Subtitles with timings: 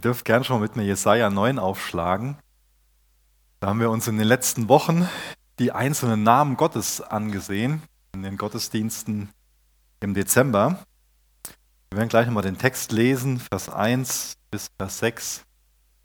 [0.00, 2.38] Ihr dürft gern schon mit mir Jesaja 9 aufschlagen.
[3.60, 5.06] Da haben wir uns in den letzten Wochen
[5.58, 7.82] die einzelnen Namen Gottes angesehen,
[8.14, 9.28] in den Gottesdiensten
[10.00, 10.82] im Dezember.
[11.90, 15.42] Wir werden gleich nochmal den Text lesen, Vers 1 bis Vers 6,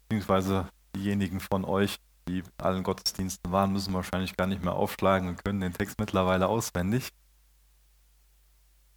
[0.10, 1.96] beziehungsweise diejenigen von euch,
[2.28, 6.02] die in allen Gottesdiensten waren, müssen wahrscheinlich gar nicht mehr aufschlagen und können den Text
[6.02, 7.12] mittlerweile auswendig.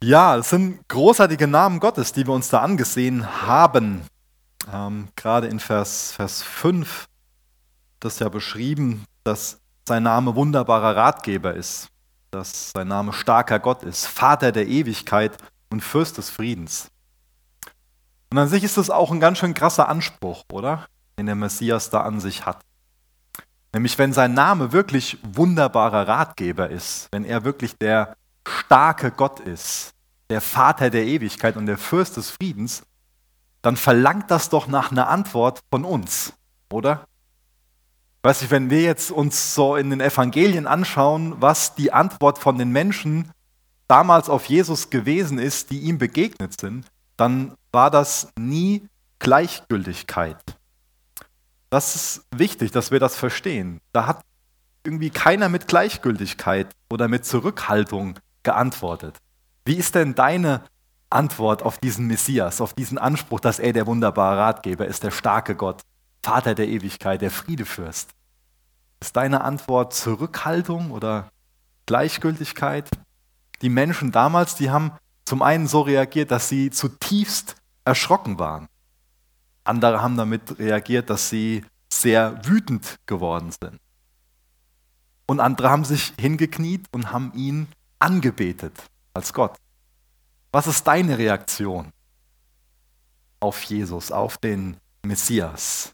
[0.03, 4.01] Ja, es sind großartige Namen Gottes, die wir uns da angesehen haben.
[4.71, 7.07] Ähm, gerade in Vers, Vers 5
[7.99, 11.89] das ja beschrieben, dass sein Name wunderbarer Ratgeber ist,
[12.31, 15.37] dass sein Name starker Gott ist, Vater der Ewigkeit
[15.69, 16.89] und Fürst des Friedens.
[18.31, 20.85] Und an sich ist das auch ein ganz schön krasser Anspruch, oder?
[21.17, 22.59] Den der Messias da an sich hat.
[23.73, 28.15] Nämlich wenn sein Name wirklich wunderbarer Ratgeber ist, wenn er wirklich der
[28.47, 29.93] starke Gott ist,
[30.29, 32.83] der Vater der Ewigkeit und der Fürst des Friedens,
[33.61, 36.33] dann verlangt das doch nach einer Antwort von uns,
[36.71, 37.05] oder?
[38.21, 42.57] Weiß ich, wenn wir jetzt uns so in den Evangelien anschauen, was die Antwort von
[42.57, 43.31] den Menschen
[43.87, 46.85] damals auf Jesus gewesen ist, die ihm begegnet sind,
[47.17, 48.87] dann war das nie
[49.19, 50.37] Gleichgültigkeit.
[51.69, 53.79] Das ist wichtig, dass wir das verstehen.
[53.93, 54.21] Da hat
[54.83, 59.17] irgendwie keiner mit Gleichgültigkeit oder mit Zurückhaltung geantwortet.
[59.65, 60.63] Wie ist denn deine
[61.09, 65.55] Antwort auf diesen Messias, auf diesen Anspruch, dass er der wunderbare Ratgeber ist, der starke
[65.55, 65.81] Gott,
[66.23, 68.11] Vater der Ewigkeit, der Friedefürst.
[68.99, 71.29] Ist deine Antwort Zurückhaltung oder
[71.85, 72.89] Gleichgültigkeit?
[73.61, 74.91] Die Menschen damals, die haben
[75.25, 78.67] zum einen so reagiert, dass sie zutiefst erschrocken waren.
[79.63, 83.79] Andere haben damit reagiert, dass sie sehr wütend geworden sind.
[85.27, 87.67] Und andere haben sich hingekniet und haben ihn
[87.99, 88.73] angebetet
[89.13, 89.55] als Gott.
[90.51, 91.91] Was ist deine Reaktion
[93.39, 95.93] auf Jesus, auf den Messias?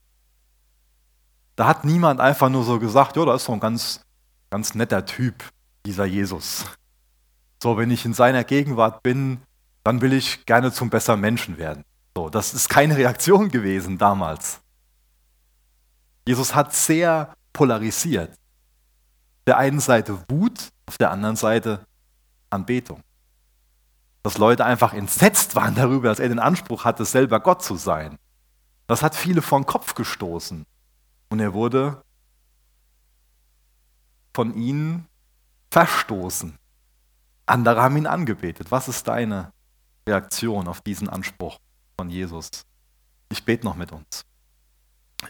[1.58, 4.02] Da hat niemand einfach nur so gesagt, ja, da ist so ein ganz,
[4.50, 5.44] ganz netter Typ,
[5.86, 6.66] dieser Jesus.
[7.62, 9.42] So, wenn ich in seiner Gegenwart bin,
[9.84, 11.84] dann will ich gerne zum besseren Menschen werden.
[12.16, 14.62] So, das ist keine Reaktion gewesen damals.
[16.26, 18.32] Jesus hat sehr polarisiert.
[18.32, 21.86] Auf der einen Seite Wut, auf der anderen Seite
[22.50, 23.04] Anbetung
[24.26, 28.18] dass Leute einfach entsetzt waren darüber, dass er den Anspruch hatte, selber Gott zu sein.
[28.88, 30.66] Das hat viele vom Kopf gestoßen.
[31.30, 32.04] Und er wurde
[34.34, 35.08] von ihnen
[35.70, 36.58] verstoßen.
[37.46, 38.72] Andere haben ihn angebetet.
[38.72, 39.54] Was ist deine
[40.10, 41.60] Reaktion auf diesen Anspruch
[41.96, 42.50] von Jesus?
[43.30, 44.26] Ich bete noch mit uns.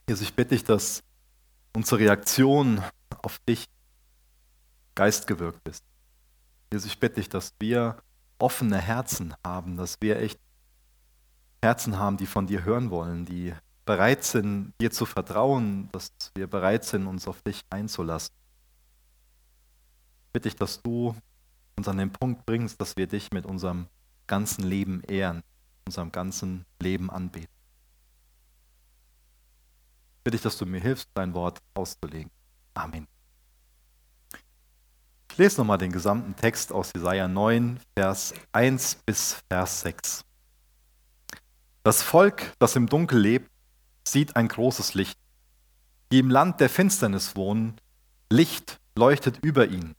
[0.07, 1.03] Jesus, ich bitte dich, dass
[1.75, 2.81] unsere Reaktion
[3.21, 3.65] auf dich
[4.95, 5.83] geistgewirkt ist.
[6.71, 7.97] Jesus, ich bitte dich, dass wir
[8.39, 10.39] offene Herzen haben, dass wir echt
[11.63, 13.53] Herzen haben, die von dir hören wollen, die
[13.85, 18.33] bereit sind, dir zu vertrauen, dass wir bereit sind, uns auf dich einzulassen.
[20.33, 21.15] Bitte ich, dass du
[21.77, 23.87] uns an den Punkt bringst, dass wir dich mit unserem
[24.27, 25.43] ganzen Leben ehren,
[25.85, 27.53] unserem ganzen Leben anbeten.
[30.23, 32.31] Bitte ich, dass du mir hilfst, dein Wort auszulegen.
[32.73, 33.07] Amen.
[35.35, 40.23] Ich lese nochmal den gesamten Text aus Jesaja 9, Vers 1 bis Vers 6.
[41.83, 43.51] Das Volk, das im Dunkel lebt,
[44.07, 45.19] sieht ein großes Licht.
[46.09, 47.75] Die im Land der Finsternis wohnen,
[48.31, 49.93] Licht leuchtet über ihnen.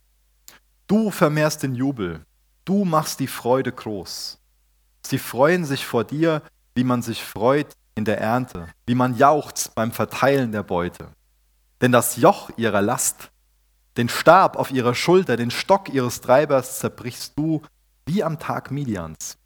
[0.87, 2.25] Du vermehrst den Jubel,
[2.65, 4.39] du machst die Freude groß.
[5.05, 6.41] Sie freuen sich vor dir,
[6.75, 11.11] wie man sich freut in der Ernte, wie man jauchzt beim Verteilen der Beute.
[11.83, 13.31] Denn das Joch ihrer Last
[13.97, 17.63] den Stab auf ihrer Schulter, den Stock ihres Treibers zerbrichst du
[18.07, 19.39] wie am Tag Midians.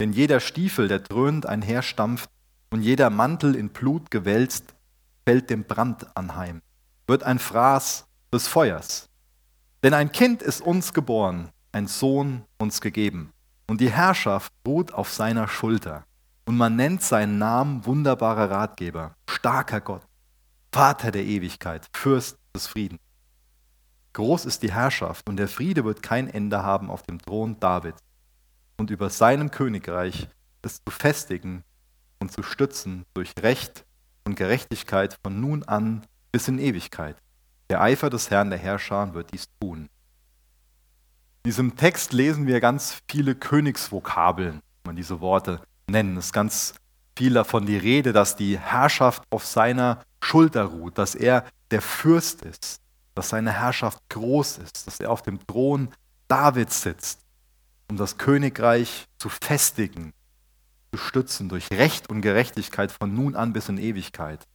[0.00, 2.28] Denn jeder Stiefel, der dröhnt einherstampft
[2.70, 4.74] und jeder Mantel in Blut gewälzt,
[5.24, 6.60] fällt dem Brand anheim,
[7.06, 9.08] wird ein Fraß des Feuers.
[9.84, 13.30] Denn ein Kind ist uns geboren, ein Sohn uns gegeben,
[13.68, 16.04] und die Herrschaft ruht auf seiner Schulter.
[16.44, 20.02] Und man nennt seinen Namen wunderbarer Ratgeber, starker Gott,
[20.72, 23.00] Vater der Ewigkeit, Fürst des Friedens.
[24.14, 28.02] Groß ist die Herrschaft und der Friede wird kein Ende haben auf dem Thron Davids
[28.76, 30.28] und über seinem Königreich
[30.62, 31.64] es zu festigen
[32.20, 33.84] und zu stützen durch Recht
[34.24, 37.16] und Gerechtigkeit von nun an bis in Ewigkeit.
[37.70, 39.88] Der Eifer des Herrn der Herrscher wird dies tun.
[41.44, 46.16] In diesem Text lesen wir ganz viele Königsvokabeln, wenn man diese Worte nennen.
[46.16, 46.74] Es ist ganz
[47.16, 52.42] viel davon die Rede, dass die Herrschaft auf seiner Schulter ruht, dass er der Fürst
[52.42, 52.81] ist,
[53.14, 55.88] dass seine Herrschaft groß ist, dass er auf dem Thron
[56.28, 57.20] Davids sitzt,
[57.90, 60.12] um das Königreich zu festigen
[60.90, 64.46] bestützen durch Recht und Gerechtigkeit von nun an bis in Ewigkeit.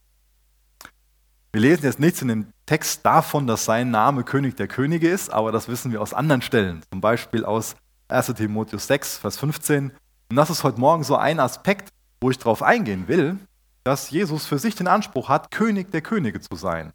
[1.51, 5.31] Wir lesen jetzt nichts in dem Text davon, dass sein Name König der Könige ist,
[5.31, 7.75] aber das wissen wir aus anderen Stellen, zum Beispiel aus
[8.09, 9.92] 1 Timotheus 6, Vers 15.
[10.30, 11.89] Und das ist heute Morgen so ein Aspekt,
[12.21, 13.39] wo ich darauf eingehen will,
[13.83, 16.92] dass Jesus für sich den Anspruch hat, König der Könige zu sein.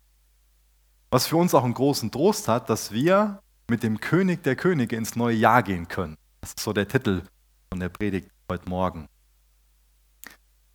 [1.13, 4.97] Was für uns auch einen großen Trost hat, dass wir mit dem König der Könige
[4.97, 6.17] ins neue Jahr gehen können.
[6.41, 7.21] Das ist so der Titel
[7.69, 9.07] von der Predigt heute Morgen.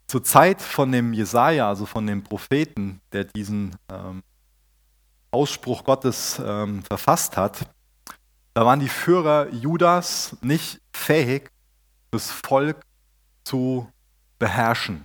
[0.06, 4.22] Zur Zeit von dem Jesaja, also von dem Propheten, der diesen ähm,
[5.32, 7.68] Ausspruch Gottes ähm, verfasst hat,
[8.54, 11.50] da waren die Führer Judas nicht fähig,
[12.12, 12.80] das Volk
[13.42, 13.90] zu
[14.38, 15.04] beherrschen.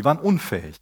[0.00, 0.80] Die waren unfähig.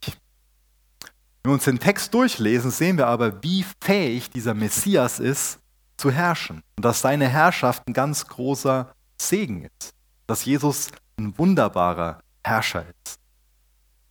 [1.42, 5.58] Wenn wir uns den Text durchlesen, sehen wir aber, wie fähig dieser Messias ist,
[5.96, 6.62] zu herrschen.
[6.76, 9.92] Und dass seine Herrschaft ein ganz großer Segen ist.
[10.26, 13.18] Dass Jesus ein wunderbarer Herrscher ist.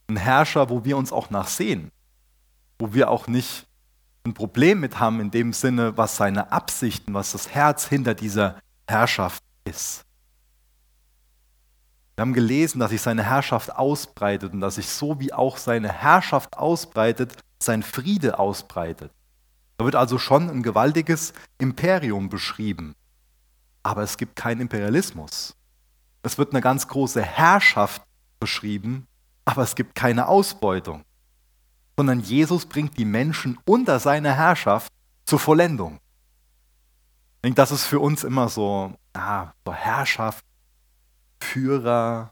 [0.10, 1.92] Ein Herrscher, wo wir uns auch nachsehen.
[2.80, 3.66] Wo wir auch nicht
[4.26, 8.58] ein Problem mit haben in dem Sinne, was seine Absichten, was das Herz hinter dieser
[8.88, 10.04] Herrschaft ist.
[12.22, 15.92] Wir haben gelesen, dass sich seine Herrschaft ausbreitet und dass sich so wie auch seine
[15.92, 19.12] Herrschaft ausbreitet, sein Friede ausbreitet.
[19.78, 22.94] Da wird also schon ein gewaltiges Imperium beschrieben.
[23.82, 25.56] Aber es gibt keinen Imperialismus.
[26.22, 28.04] Es wird eine ganz große Herrschaft
[28.40, 29.08] beschrieben,
[29.44, 31.04] aber es gibt keine Ausbeutung.
[31.98, 34.94] Sondern Jesus bringt die Menschen unter seine Herrschaft
[35.26, 35.96] zur Vollendung.
[37.38, 40.46] Ich denke, das ist für uns immer so, ah, so Herrschaft,
[41.42, 42.32] Führer,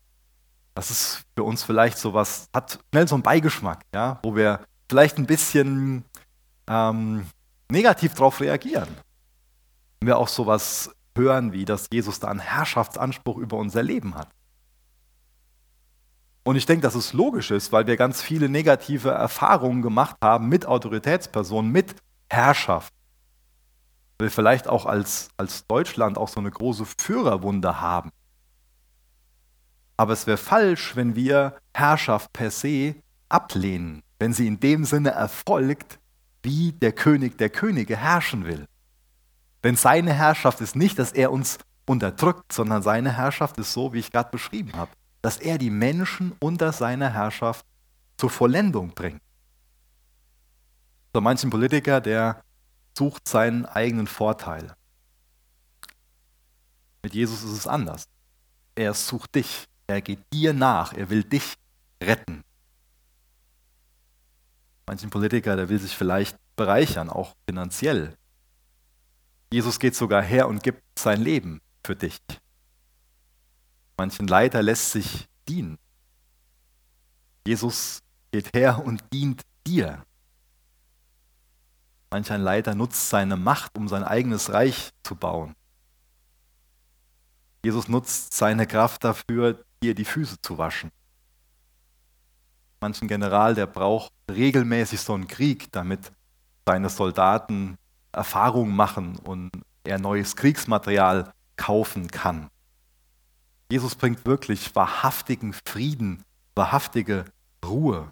[0.76, 4.62] das ist für uns vielleicht so was, hat schnell so einen Beigeschmack, ja, wo wir
[4.90, 6.06] vielleicht ein bisschen
[6.68, 7.26] ähm,
[7.70, 8.88] negativ darauf reagieren.
[10.00, 14.30] Wenn wir auch sowas hören, wie dass Jesus da einen Herrschaftsanspruch über unser Leben hat.
[16.44, 20.48] Und ich denke, dass es logisch ist, weil wir ganz viele negative Erfahrungen gemacht haben
[20.48, 21.96] mit Autoritätspersonen, mit
[22.30, 22.94] Herrschaft.
[24.18, 28.12] Wir vielleicht auch als, als Deutschland auch so eine große Führerwunde haben.
[30.00, 32.96] Aber es wäre falsch, wenn wir Herrschaft per se
[33.28, 36.00] ablehnen, wenn sie in dem Sinne erfolgt,
[36.42, 38.66] wie der König der Könige herrschen will.
[39.62, 44.00] Denn seine Herrschaft ist nicht, dass er uns unterdrückt, sondern seine Herrschaft ist so, wie
[44.00, 44.90] ich gerade beschrieben habe,
[45.22, 47.66] dass er die Menschen unter seiner Herrschaft
[48.16, 49.22] zur Vollendung bringt.
[51.14, 52.42] So manchen Politiker, der
[52.98, 54.74] sucht seinen eigenen Vorteil.
[57.04, 58.06] Mit Jesus ist es anders.
[58.76, 59.69] Er sucht dich.
[59.90, 60.94] Er geht dir nach.
[60.94, 61.56] Er will dich
[62.02, 62.44] retten.
[64.86, 68.16] Manchen Politiker, der will sich vielleicht bereichern, auch finanziell.
[69.52, 72.20] Jesus geht sogar her und gibt sein Leben für dich.
[73.98, 75.80] Manchen Leiter lässt sich dienen.
[77.48, 80.06] Jesus geht her und dient dir.
[82.12, 85.56] Manch ein Leiter nutzt seine Macht, um sein eigenes Reich zu bauen.
[87.64, 90.92] Jesus nutzt seine Kraft dafür, dir die Füße zu waschen.
[92.82, 96.12] Manchen General, der braucht regelmäßig so einen Krieg, damit
[96.66, 97.78] seine Soldaten
[98.12, 99.52] Erfahrung machen und
[99.84, 102.50] er neues Kriegsmaterial kaufen kann.
[103.72, 106.24] Jesus bringt wirklich wahrhaftigen Frieden,
[106.56, 107.26] wahrhaftige
[107.64, 108.12] Ruhe.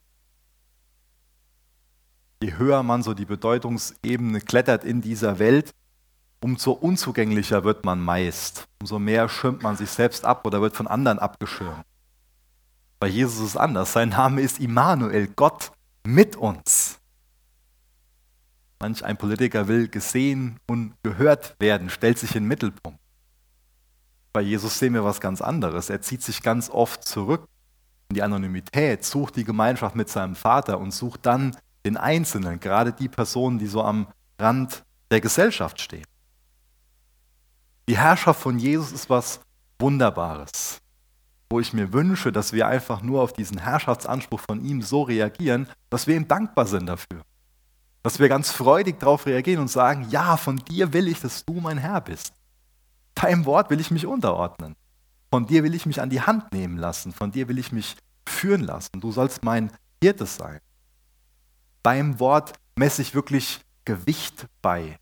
[2.43, 5.71] Je höher man so die Bedeutungsebene klettert in dieser Welt,
[6.41, 8.67] umso unzugänglicher wird man meist.
[8.79, 11.83] Umso mehr schirmt man sich selbst ab oder wird von anderen abgeschirmt.
[12.99, 13.93] Bei Jesus ist es anders.
[13.93, 15.71] Sein Name ist Immanuel, Gott
[16.05, 16.99] mit uns.
[18.79, 22.99] Manch ein Politiker will gesehen und gehört werden, stellt sich in den Mittelpunkt.
[24.33, 25.89] Bei Jesus sehen wir was ganz anderes.
[25.89, 27.47] Er zieht sich ganz oft zurück
[28.09, 32.93] in die Anonymität, sucht die Gemeinschaft mit seinem Vater und sucht dann den Einzelnen, gerade
[32.93, 34.07] die Personen, die so am
[34.39, 36.05] Rand der Gesellschaft stehen.
[37.87, 39.39] Die Herrschaft von Jesus ist was
[39.79, 40.81] Wunderbares,
[41.49, 45.69] wo ich mir wünsche, dass wir einfach nur auf diesen Herrschaftsanspruch von ihm so reagieren,
[45.89, 47.21] dass wir ihm dankbar sind dafür.
[48.03, 51.53] Dass wir ganz freudig darauf reagieren und sagen, ja, von dir will ich, dass du
[51.61, 52.33] mein Herr bist.
[53.15, 54.75] Deinem Wort will ich mich unterordnen.
[55.31, 57.13] Von dir will ich mich an die Hand nehmen lassen.
[57.13, 57.95] Von dir will ich mich
[58.27, 58.99] führen lassen.
[58.99, 60.59] Du sollst mein Hirte sein.
[61.83, 64.99] Deinem Wort messe ich wirklich Gewicht bei.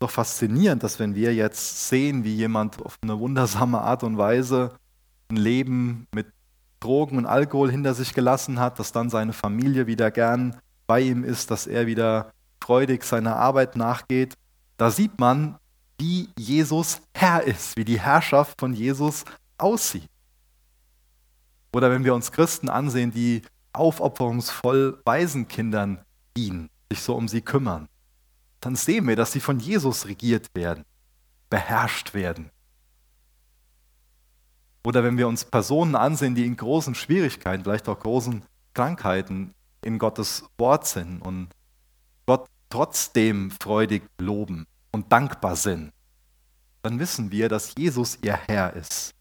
[0.00, 4.72] Doch faszinierend, dass wenn wir jetzt sehen, wie jemand auf eine wundersame Art und Weise
[5.30, 6.26] ein Leben mit
[6.80, 11.22] Drogen und Alkohol hinter sich gelassen hat, dass dann seine Familie wieder gern bei ihm
[11.22, 14.34] ist, dass er wieder freudig seiner Arbeit nachgeht,
[14.78, 15.58] da sieht man,
[15.98, 19.24] wie Jesus Herr ist, wie die Herrschaft von Jesus
[19.58, 20.08] aussieht.
[21.74, 23.42] Oder wenn wir uns Christen ansehen, die
[23.74, 25.98] aufopferungsvoll Waisenkindern
[26.36, 27.86] dienen, sich so um sie kümmern,
[28.60, 30.84] dann sehen wir, dass sie von Jesus regiert werden,
[31.48, 32.50] beherrscht werden.
[34.84, 39.98] Oder wenn wir uns Personen ansehen, die in großen Schwierigkeiten, vielleicht auch großen Krankheiten in
[39.98, 41.48] Gottes Wort sind und
[42.26, 45.92] Gott trotzdem freudig loben und dankbar sind,
[46.82, 49.14] dann wissen wir, dass Jesus ihr Herr ist.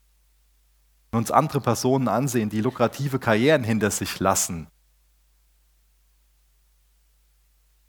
[1.12, 4.68] Wenn wir uns andere Personen ansehen, die lukrative Karrieren hinter sich lassen,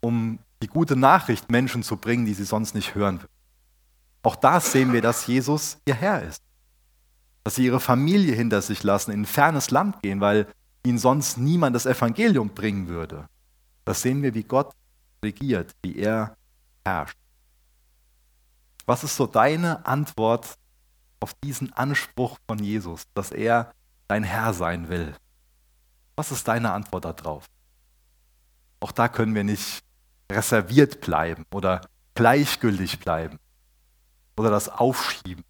[0.01, 3.35] um die gute Nachricht Menschen zu bringen, die sie sonst nicht hören würden.
[4.23, 6.43] Auch da sehen wir, dass Jesus ihr Herr ist.
[7.45, 10.47] Dass sie ihre Familie hinter sich lassen, in ein fernes Land gehen, weil
[10.85, 13.29] ihnen sonst niemand das Evangelium bringen würde.
[13.85, 14.73] Das sehen wir, wie Gott
[15.25, 16.37] regiert, wie er
[16.85, 17.17] herrscht.
[18.87, 20.57] Was ist so deine Antwort
[21.21, 23.73] auf diesen Anspruch von Jesus, dass er
[24.09, 25.15] dein Herr sein will?
[26.17, 27.47] Was ist deine Antwort darauf?
[28.81, 29.83] Auch da können wir nicht
[30.31, 31.81] reserviert bleiben oder
[32.15, 33.39] gleichgültig bleiben
[34.37, 35.45] oder das aufschieben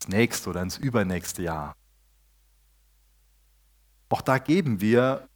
[0.00, 1.74] ins nächste oder ins übernächste Jahr.
[4.10, 5.28] Auch da geben wir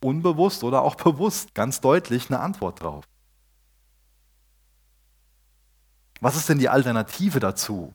[0.00, 3.04] unbewusst oder auch bewusst ganz deutlich eine Antwort drauf.
[6.20, 7.94] Was ist denn die Alternative dazu?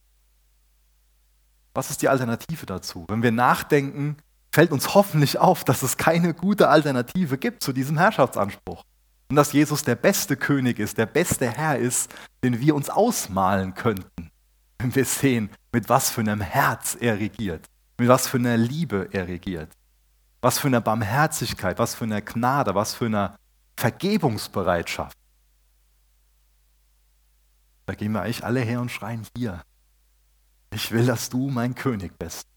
[1.73, 3.05] Was ist die Alternative dazu?
[3.09, 4.17] Wenn wir nachdenken,
[4.51, 8.83] fällt uns hoffentlich auf, dass es keine gute Alternative gibt zu diesem Herrschaftsanspruch.
[9.29, 12.13] Und dass Jesus der beste König ist, der beste Herr ist,
[12.43, 14.31] den wir uns ausmalen könnten,
[14.77, 17.65] wenn wir sehen, mit was für einem Herz er regiert,
[17.97, 19.71] mit was für einer Liebe er regiert,
[20.41, 23.37] was für einer Barmherzigkeit, was für einer Gnade, was für einer
[23.77, 25.17] Vergebungsbereitschaft.
[27.87, 29.63] Da gehen wir eigentlich alle her und schreien hier.
[30.71, 32.47] Ich will, dass du mein König bist.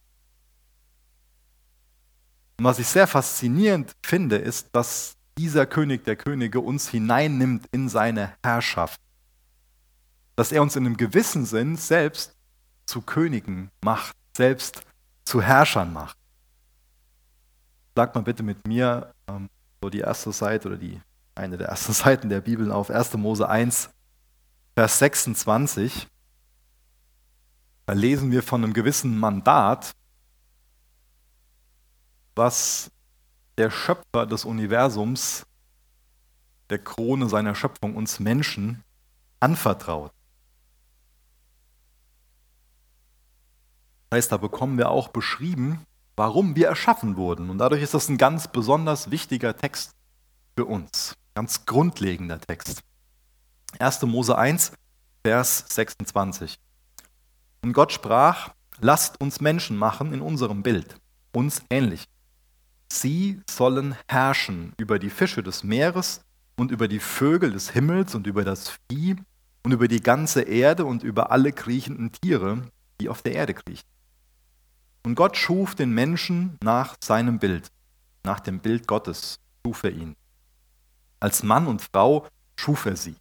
[2.58, 7.88] Und was ich sehr faszinierend finde, ist, dass dieser König der Könige uns hineinnimmt in
[7.88, 9.00] seine Herrschaft.
[10.34, 12.34] Dass er uns in einem gewissen Sinn selbst
[12.86, 14.82] zu Königen macht, selbst
[15.24, 16.16] zu Herrschern macht.
[17.94, 19.48] Sag mal bitte mit mir ähm,
[19.82, 21.00] so die erste Seite oder die
[21.34, 23.14] eine der ersten Seiten der Bibel auf 1.
[23.14, 23.90] Mose 1,
[24.74, 26.08] Vers 26.
[27.86, 29.92] Da lesen wir von einem gewissen Mandat,
[32.34, 32.90] was
[33.58, 35.44] der Schöpfer des Universums,
[36.70, 38.84] der Krone seiner Schöpfung, uns Menschen
[39.40, 40.12] anvertraut.
[44.10, 45.84] Das heißt, da bekommen wir auch beschrieben,
[46.16, 47.50] warum wir erschaffen wurden.
[47.50, 49.90] Und dadurch ist das ein ganz besonders wichtiger Text
[50.56, 52.80] für uns, ganz grundlegender Text.
[53.80, 54.02] 1.
[54.02, 54.72] Mose 1,
[55.24, 56.58] Vers 26.
[57.62, 60.96] Und Gott sprach, lasst uns Menschen machen in unserem Bild,
[61.32, 62.08] uns ähnlich
[62.90, 66.22] Sie sollen herrschen über die Fische des Meeres
[66.56, 69.16] und über die Vögel des Himmels und über das Vieh
[69.62, 72.62] und über die ganze Erde und über alle kriechenden Tiere,
[73.00, 73.86] die auf der Erde kriechen.
[75.04, 77.68] Und Gott schuf den Menschen nach seinem Bild,
[78.24, 80.16] nach dem Bild Gottes schuf er ihn.
[81.20, 82.26] Als Mann und Frau
[82.58, 83.16] schuf er sie.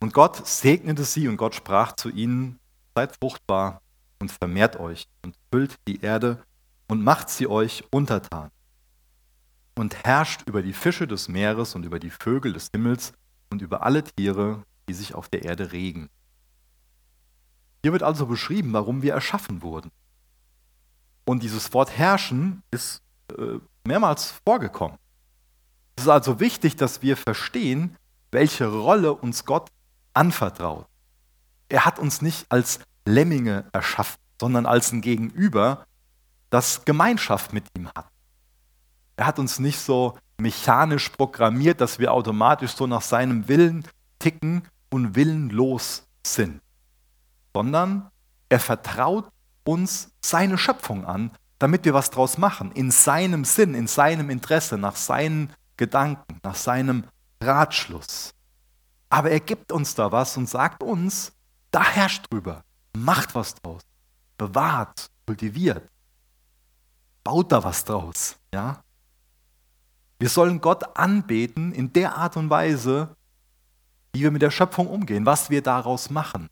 [0.00, 2.58] Und Gott segnete sie und Gott sprach zu ihnen,
[2.94, 3.80] seid fruchtbar
[4.18, 6.42] und vermehrt euch und füllt die Erde
[6.88, 8.50] und macht sie euch untertan
[9.74, 13.12] und herrscht über die Fische des Meeres und über die Vögel des Himmels
[13.50, 16.08] und über alle Tiere, die sich auf der Erde regen.
[17.82, 19.90] Hier wird also beschrieben, warum wir erschaffen wurden.
[21.24, 23.02] Und dieses Wort herrschen ist
[23.36, 24.98] äh, mehrmals vorgekommen.
[25.96, 27.96] Es ist also wichtig, dass wir verstehen,
[28.30, 29.68] welche Rolle uns Gott
[30.14, 30.86] anvertraut.
[31.68, 35.86] Er hat uns nicht als Lemminge erschaffen, sondern als ein Gegenüber,
[36.50, 38.08] das Gemeinschaft mit ihm hat.
[39.16, 43.86] Er hat uns nicht so mechanisch programmiert, dass wir automatisch so nach seinem Willen
[44.18, 46.60] ticken und willenlos sind,
[47.54, 48.10] sondern
[48.48, 49.28] er vertraut
[49.64, 54.76] uns seine Schöpfung an, damit wir was draus machen, in seinem Sinn, in seinem Interesse,
[54.76, 57.04] nach seinen Gedanken, nach seinem
[57.42, 58.34] Ratschluss.
[59.08, 61.32] Aber er gibt uns da was und sagt uns,
[61.70, 62.62] da herrscht drüber,
[62.96, 63.82] macht was draus,
[64.36, 65.88] bewahrt, kultiviert,
[67.24, 68.82] baut da was draus, ja?
[70.22, 73.16] Wir sollen Gott anbeten in der Art und Weise,
[74.12, 76.48] wie wir mit der Schöpfung umgehen, was wir daraus machen,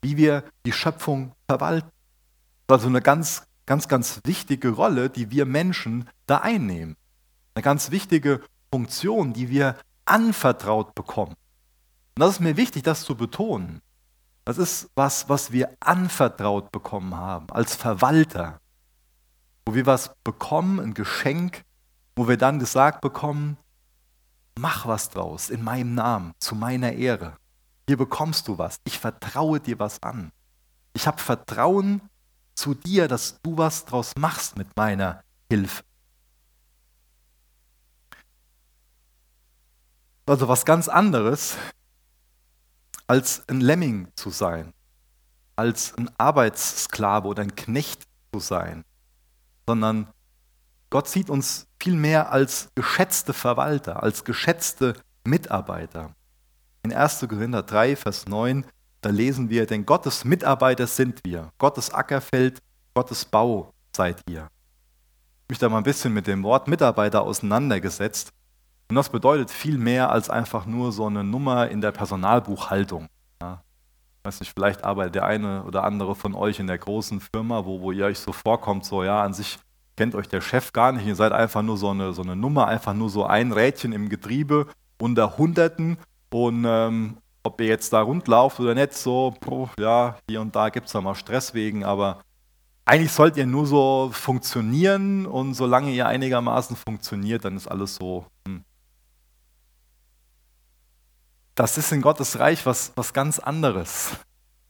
[0.00, 1.90] wie wir die Schöpfung verwalten.
[2.66, 6.96] Das ist also eine ganz, ganz, ganz wichtige Rolle, die wir Menschen da einnehmen.
[7.54, 8.40] Eine ganz wichtige
[8.72, 11.32] Funktion, die wir anvertraut bekommen.
[12.16, 13.82] Und das ist mir wichtig, das zu betonen.
[14.46, 18.62] Das ist was, was wir anvertraut bekommen haben als Verwalter,
[19.66, 21.66] wo wir was bekommen, ein Geschenk,
[22.16, 23.56] wo wir dann gesagt bekommen,
[24.58, 27.36] mach was draus in meinem Namen, zu meiner Ehre.
[27.88, 28.76] Hier bekommst du was.
[28.84, 30.32] Ich vertraue dir was an.
[30.92, 32.02] Ich habe Vertrauen
[32.54, 35.82] zu dir, dass du was draus machst mit meiner Hilfe.
[40.26, 41.56] Also was ganz anderes,
[43.08, 44.72] als ein Lemming zu sein,
[45.56, 48.84] als ein Arbeitssklave oder ein Knecht zu sein,
[49.66, 50.06] sondern
[50.90, 54.94] Gott sieht uns vielmehr als geschätzte Verwalter, als geschätzte
[55.24, 56.10] Mitarbeiter.
[56.82, 57.26] In 1.
[57.28, 58.64] Korinther 3, Vers 9,
[59.00, 62.58] da lesen wir, denn Gottes Mitarbeiter sind wir, Gottes Ackerfeld,
[62.94, 64.34] Gottes Bau seid ihr.
[64.34, 68.30] Ich habe mich da mal ein bisschen mit dem Wort Mitarbeiter auseinandergesetzt.
[68.88, 73.08] Und das bedeutet viel mehr als einfach nur so eine Nummer in der Personalbuchhaltung.
[73.40, 73.62] Ja.
[74.18, 77.64] Ich weiß nicht, vielleicht arbeitet der eine oder andere von euch in der großen Firma,
[77.64, 79.58] wo, wo ihr euch so vorkommt, so ja, an sich
[80.00, 82.68] kennt euch der Chef gar nicht, ihr seid einfach nur so eine, so eine Nummer,
[82.68, 84.66] einfach nur so ein Rädchen im Getriebe
[84.98, 85.98] unter Hunderten
[86.30, 89.34] und ähm, ob ihr jetzt da rundlauft oder nicht, so,
[89.78, 92.22] ja, hier und da gibt es da mal Stress wegen, aber
[92.86, 98.24] eigentlich sollt ihr nur so funktionieren und solange ihr einigermaßen funktioniert, dann ist alles so.
[98.48, 98.64] Hm.
[101.54, 104.12] Das ist in Gottes Reich was, was ganz anderes,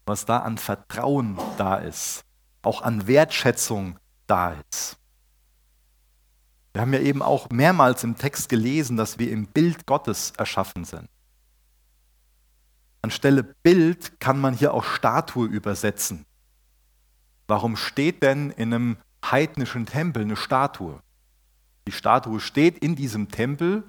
[0.07, 2.25] was da an Vertrauen da ist,
[2.63, 3.97] auch an Wertschätzung
[4.27, 5.00] da ist.
[6.73, 10.85] Wir haben ja eben auch mehrmals im Text gelesen, dass wir im Bild Gottes erschaffen
[10.85, 11.09] sind.
[13.03, 16.27] Anstelle Bild kann man hier auch Statue übersetzen.
[17.49, 21.01] Warum steht denn in einem heidnischen Tempel eine Statue?
[21.89, 23.83] Die Statue steht in diesem Tempel,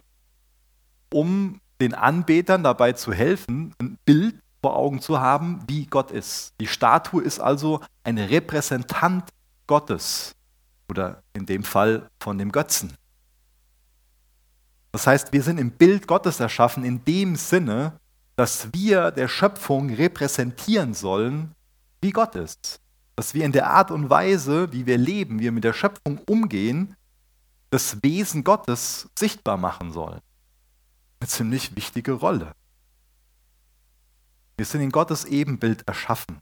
[1.14, 6.54] um den Anbetern dabei zu helfen, ein Bild vor Augen zu haben, wie Gott ist.
[6.60, 9.30] Die Statue ist also ein Repräsentant
[9.68, 10.36] Gottes
[10.92, 12.94] oder in dem Fall von dem Götzen.
[14.92, 17.98] Das heißt, wir sind im Bild Gottes erschaffen in dem Sinne,
[18.36, 21.56] dass wir der Schöpfung repräsentieren sollen,
[22.02, 22.82] wie Gott ist.
[23.16, 26.20] Dass wir in der Art und Weise, wie wir leben, wie wir mit der Schöpfung
[26.28, 26.96] umgehen,
[27.70, 30.20] das Wesen Gottes sichtbar machen sollen.
[31.22, 32.54] Eine ziemlich wichtige Rolle.
[34.58, 36.42] Wir sind in Gottes Ebenbild erschaffen.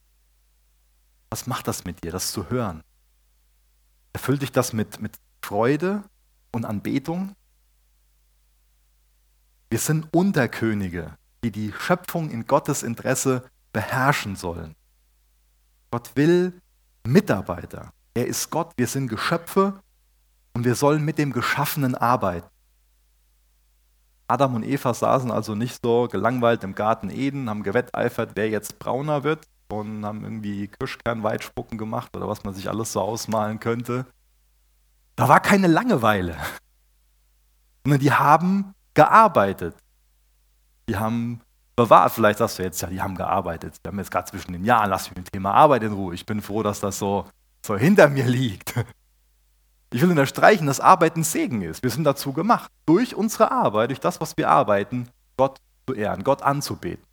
[1.30, 2.82] Was macht das mit dir, das zu hören?
[4.20, 6.04] Erfüllt dich das mit, mit Freude
[6.52, 7.38] und Anbetung?
[9.70, 14.76] Wir sind Unterkönige, die die Schöpfung in Gottes Interesse beherrschen sollen.
[15.90, 16.52] Gott will
[17.08, 17.94] Mitarbeiter.
[18.14, 19.82] Er ist Gott, wir sind Geschöpfe
[20.54, 22.50] und wir sollen mit dem Geschaffenen arbeiten.
[24.28, 28.80] Adam und Eva saßen also nicht so gelangweilt im Garten Eden, haben gewetteifert, wer jetzt
[28.80, 34.06] brauner wird, und haben irgendwie Kirschkernweitspucken gemacht oder was man sich alles so ausmalen könnte.
[35.16, 36.36] Da war keine Langeweile,
[37.84, 39.76] sondern die haben gearbeitet.
[40.88, 41.42] Die haben
[41.76, 42.12] bewahrt.
[42.12, 43.78] Vielleicht sagst du jetzt, ja, die haben gearbeitet.
[43.84, 46.14] Wir haben jetzt gerade zwischen den Jahren, lass mich mit dem Thema Arbeit in Ruhe.
[46.14, 47.26] Ich bin froh, dass das so,
[47.66, 48.74] so hinter mir liegt.
[49.92, 51.82] Ich will unterstreichen, dass Arbeiten Segen ist.
[51.82, 56.24] Wir sind dazu gemacht, durch unsere Arbeit, durch das, was wir arbeiten, Gott zu ehren,
[56.24, 57.04] Gott anzubeten.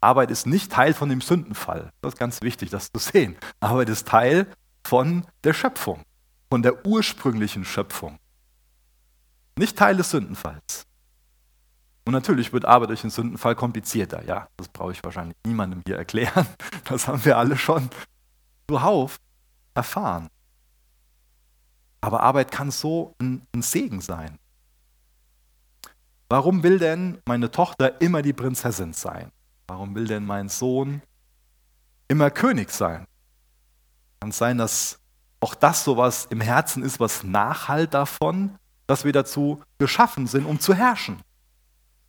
[0.00, 1.92] Arbeit ist nicht Teil von dem Sündenfall.
[2.00, 3.36] Das ist ganz wichtig, das zu sehen.
[3.60, 4.46] Arbeit ist Teil
[4.84, 6.02] von der Schöpfung,
[6.50, 8.18] von der ursprünglichen Schöpfung.
[9.58, 10.86] Nicht Teil des Sündenfalls.
[12.04, 14.24] Und natürlich wird Arbeit durch den Sündenfall komplizierter.
[14.24, 16.46] Ja, das brauche ich wahrscheinlich niemandem hier erklären.
[16.84, 17.90] Das haben wir alle schon
[18.66, 19.18] zuhauf
[19.74, 20.28] erfahren.
[22.00, 24.38] Aber Arbeit kann so ein, ein Segen sein.
[26.30, 29.30] Warum will denn meine Tochter immer die Prinzessin sein?
[29.68, 31.02] Warum will denn mein Sohn
[32.08, 33.06] immer König sein?
[34.20, 34.98] Kann es sein, dass
[35.40, 40.46] auch das so was im Herzen ist, was nachhalt davon, dass wir dazu geschaffen sind,
[40.46, 41.20] um zu herrschen.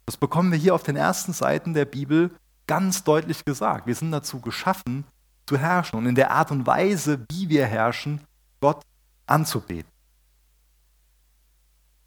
[0.06, 2.32] Das bekommen wir hier auf den ersten Seiten der Bibel
[2.66, 3.86] ganz deutlich gesagt.
[3.86, 5.04] Wir sind dazu geschaffen,
[5.46, 8.22] zu herrschen und in der Art und Weise, wie wir herrschen,
[8.62, 8.82] Gott
[9.28, 9.92] anzubeten.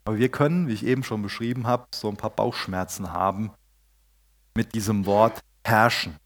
[0.05, 3.53] Aber wir können, wie ich eben schon beschrieben habe, so ein paar Bauchschmerzen haben,
[4.55, 6.17] mit diesem Wort herrschen.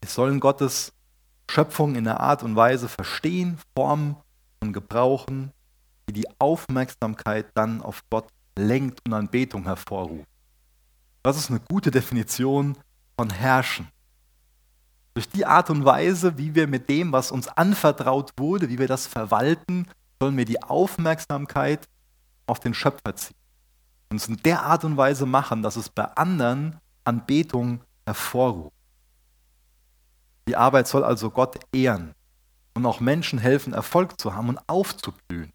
[0.00, 0.92] Wir sollen Gottes
[1.50, 4.16] Schöpfung in der Art und Weise verstehen, formen
[4.60, 5.52] und gebrauchen,
[6.08, 8.28] die die Aufmerksamkeit dann auf Gott
[8.58, 10.28] lenkt und Anbetung hervorruft.
[11.22, 12.76] Das ist eine gute Definition
[13.18, 13.88] von herrschen.
[15.14, 18.88] Durch die Art und Weise, wie wir mit dem, was uns anvertraut wurde, wie wir
[18.88, 19.86] das verwalten,
[20.20, 21.86] sollen wir die Aufmerksamkeit
[22.46, 23.36] auf den Schöpfer ziehen.
[24.10, 28.74] Und es in der Art und Weise machen, dass es bei anderen Anbetung hervorruft.
[30.48, 32.14] Die Arbeit soll also Gott ehren
[32.74, 35.52] und auch Menschen helfen, Erfolg zu haben und aufzublühen.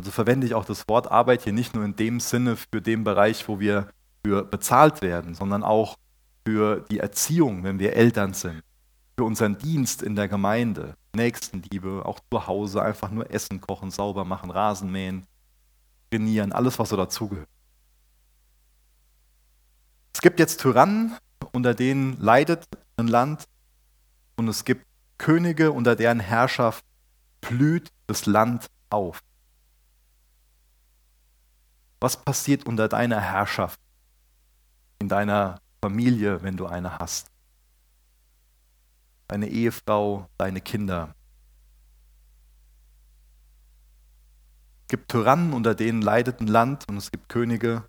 [0.00, 3.04] Also verwende ich auch das Wort Arbeit hier nicht nur in dem Sinne für den
[3.04, 3.90] Bereich, wo wir
[4.24, 5.96] für bezahlt werden, sondern auch
[6.46, 8.62] für die Erziehung, wenn wir Eltern sind,
[9.16, 14.24] für unseren Dienst in der Gemeinde, Nächstenliebe, auch zu Hause, einfach nur Essen kochen, sauber
[14.24, 15.26] machen, Rasen mähen,
[16.10, 17.48] trainieren, alles, was so dazugehört.
[20.12, 21.16] Es gibt jetzt Tyrannen,
[21.52, 23.44] unter denen leidet ein Land
[24.36, 24.86] und es gibt
[25.18, 26.84] Könige, unter deren Herrschaft
[27.40, 29.20] blüht das Land auf.
[32.00, 33.78] Was passiert unter deiner Herrschaft,
[34.98, 37.30] in deiner Familie, wenn du eine hast?
[39.28, 41.14] Deine Ehefrau, deine Kinder.
[44.82, 47.84] Es gibt Tyrannen, unter denen leidet ein Land und es gibt Könige,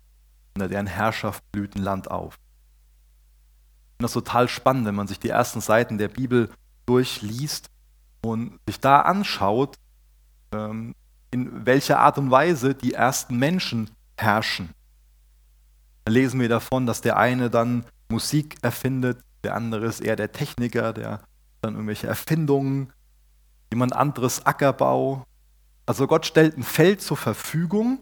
[0.54, 2.34] unter deren Herrschaft blüht ein Land auf.
[2.34, 6.50] Ich finde das total spannend, wenn man sich die ersten Seiten der Bibel
[6.86, 7.70] durchliest
[8.22, 9.76] und sich da anschaut,
[10.52, 10.94] ähm,
[11.30, 14.70] in welcher Art und Weise die ersten Menschen herrschen.
[16.04, 20.32] Da lesen wir davon, dass der eine dann Musik erfindet, der andere ist eher der
[20.32, 21.20] Techniker, der
[21.62, 22.92] dann irgendwelche Erfindungen,
[23.72, 25.24] jemand anderes Ackerbau.
[25.86, 28.00] Also Gott stellt ein Feld zur Verfügung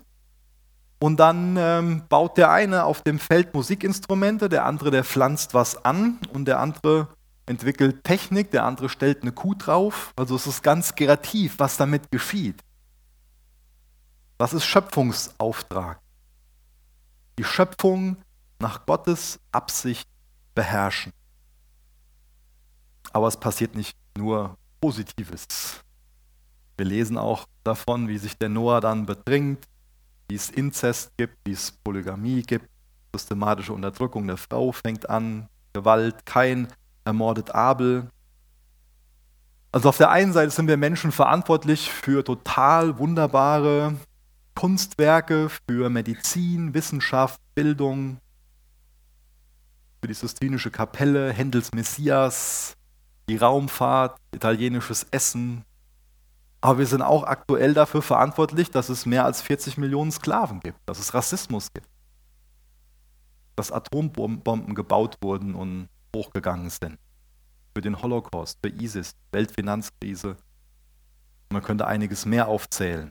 [1.01, 5.85] und dann ähm, baut der eine auf dem Feld Musikinstrumente, der andere, der pflanzt was
[5.85, 7.09] an und der andere
[7.47, 10.13] entwickelt Technik, der andere stellt eine Kuh drauf.
[10.17, 12.63] Also es ist ganz kreativ, was damit geschieht.
[14.39, 16.01] Das ist Schöpfungsauftrag
[17.41, 18.19] die Schöpfung
[18.59, 20.07] nach Gottes Absicht
[20.55, 21.11] beherrschen.
[23.15, 25.83] Aber es passiert nicht nur Positives.
[26.77, 29.67] Wir lesen auch davon, wie sich der Noah dann betrinkt,
[30.31, 32.69] wie es Inzest gibt, wie es Polygamie gibt,
[33.13, 36.69] systematische Unterdrückung der Frau fängt an, Gewalt, kein
[37.05, 38.09] ermordet Abel.
[39.73, 43.97] Also auf der einen Seite sind wir Menschen verantwortlich für total wunderbare
[44.55, 48.19] Kunstwerke für Medizin, Wissenschaft, Bildung,
[50.01, 52.75] für die Sistinische Kapelle, Händels Messias,
[53.29, 55.65] die Raumfahrt, italienisches Essen.
[56.61, 60.79] Aber wir sind auch aktuell dafür verantwortlich, dass es mehr als 40 Millionen Sklaven gibt,
[60.87, 61.89] dass es Rassismus gibt,
[63.57, 66.99] dass Atombomben gebaut wurden und hochgegangen sind.
[67.75, 70.37] Für den Holocaust, für ISIS, Weltfinanzkrise.
[71.51, 73.11] Man könnte einiges mehr aufzählen.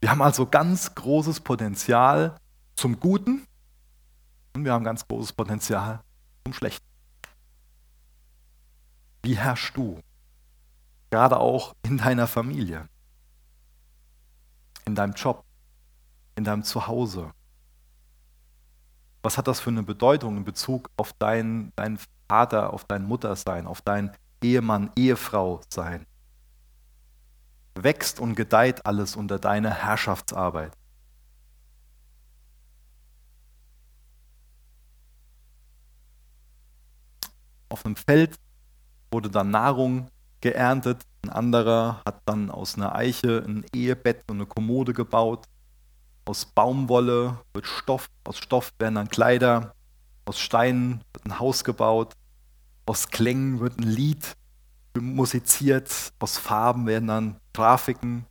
[0.00, 2.36] Wir haben also ganz großes Potenzial
[2.76, 3.46] zum Guten
[4.54, 6.00] und wir haben ganz großes Potenzial
[6.44, 6.86] zum Schlechten.
[9.22, 10.00] Wie herrschst du?
[11.10, 12.88] Gerade auch in deiner Familie,
[14.84, 15.44] in deinem Job,
[16.36, 17.32] in deinem Zuhause.
[19.22, 23.66] Was hat das für eine Bedeutung in Bezug auf deinen dein Vater, auf dein Muttersein,
[23.66, 26.06] auf dein Ehemann, Ehefrau sein?
[27.74, 30.76] wächst und gedeiht alles unter deiner Herrschaftsarbeit.
[37.68, 38.38] Auf einem Feld
[39.12, 44.46] wurde dann Nahrung geerntet, ein anderer hat dann aus einer Eiche ein Ehebett und eine
[44.46, 45.46] Kommode gebaut.
[46.24, 49.74] Aus Baumwolle wird Stoff, aus Stoff werden dann Kleider,
[50.24, 52.14] aus Steinen wird ein Haus gebaut,
[52.86, 54.34] aus Klängen wird ein Lied
[54.98, 58.26] musiziert, aus Farben werden dann Grafiken.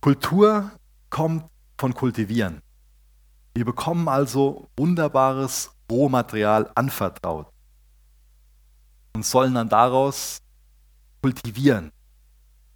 [0.00, 0.70] Kultur
[1.10, 1.44] kommt
[1.78, 2.60] von Kultivieren.
[3.54, 7.51] Wir bekommen also wunderbares Rohmaterial anvertraut
[9.14, 10.40] und sollen dann daraus
[11.22, 11.92] kultivieren.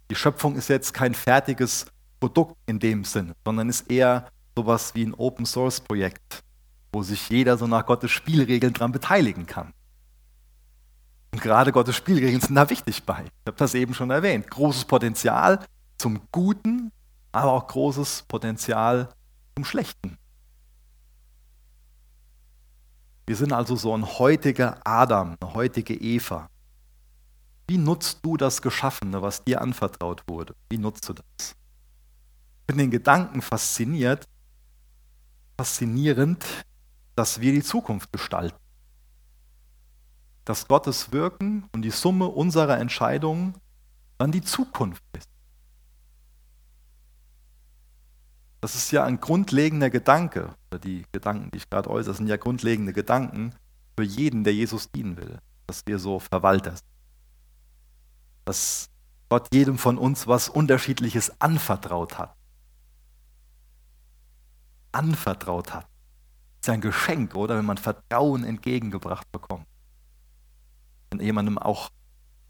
[0.09, 1.85] Die Schöpfung ist jetzt kein fertiges
[2.19, 6.43] Produkt in dem Sinne, sondern ist eher sowas wie ein Open Source Projekt,
[6.91, 9.73] wo sich jeder so nach Gottes Spielregeln dran beteiligen kann.
[11.33, 13.23] Und gerade Gottes Spielregeln sind da wichtig bei.
[13.23, 14.49] Ich habe das eben schon erwähnt.
[14.49, 15.59] Großes Potenzial
[15.97, 16.91] zum Guten,
[17.31, 19.09] aber auch großes Potenzial
[19.55, 20.17] zum Schlechten.
[23.27, 26.49] Wir sind also so ein heutiger Adam, eine heutige Eva.
[27.67, 30.55] Wie nutzt du das Geschaffene, was dir anvertraut wurde?
[30.69, 31.51] Wie nutzt du das?
[32.61, 34.25] Ich bin den Gedanken fasziniert,
[35.57, 36.43] faszinierend,
[37.15, 38.57] dass wir die Zukunft gestalten
[40.47, 43.53] dass Gottes Wirken und die Summe unserer Entscheidungen
[44.17, 45.29] dann die Zukunft ist.
[48.67, 50.53] Das ist ja ein grundlegender Gedanke,
[50.83, 53.55] die Gedanken, die ich gerade äußere, sind ja grundlegende Gedanken
[53.97, 56.89] für jeden, der Jesus dienen will, dass wir so Verwalter sind.
[58.43, 58.89] Dass
[59.29, 62.35] Gott jedem von uns was Unterschiedliches anvertraut hat.
[64.91, 65.87] Anvertraut hat.
[66.61, 67.55] ist ein Geschenk, oder?
[67.57, 69.65] Wenn man Vertrauen entgegengebracht bekommt.
[71.09, 71.89] Wenn jemandem auch,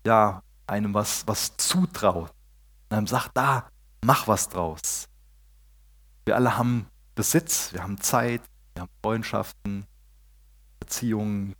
[0.03, 2.33] ja, einem was, was zutraut.
[2.89, 3.69] Und einem sagt, da,
[4.03, 5.06] mach was draus.
[6.27, 8.41] Wir alle haben Besitz, wir haben Zeit,
[8.73, 9.87] wir haben Freundschaften,
[10.77, 11.55] Beziehungen,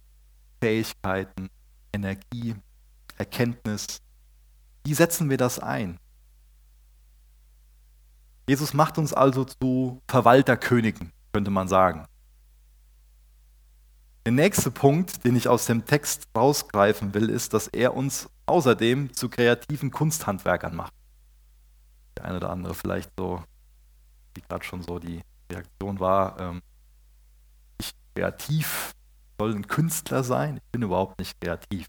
[0.62, 1.50] Fähigkeiten,
[1.94, 2.54] Energie,
[3.16, 4.02] Erkenntnis.
[4.84, 5.98] Wie setzen wir das ein?
[8.50, 12.06] Jesus macht uns also zu Verwalterkönigen, könnte man sagen.
[14.26, 19.14] Der nächste Punkt, den ich aus dem Text rausgreifen will, ist, dass er uns außerdem
[19.14, 20.94] zu kreativen Kunsthandwerkern macht.
[22.18, 23.42] Der eine oder andere vielleicht so,
[24.38, 25.22] wie gerade schon so die
[25.52, 26.62] Reaktion war, ähm,
[27.80, 28.94] ich kreativ
[29.40, 30.58] soll ein Künstler sein.
[30.58, 31.88] Ich bin überhaupt nicht kreativ.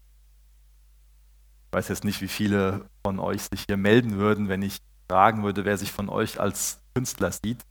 [1.67, 5.43] Ich weiß jetzt nicht, wie viele von euch sich hier melden würden, wenn ich fragen
[5.43, 7.63] würde, wer sich von euch als Künstler sieht.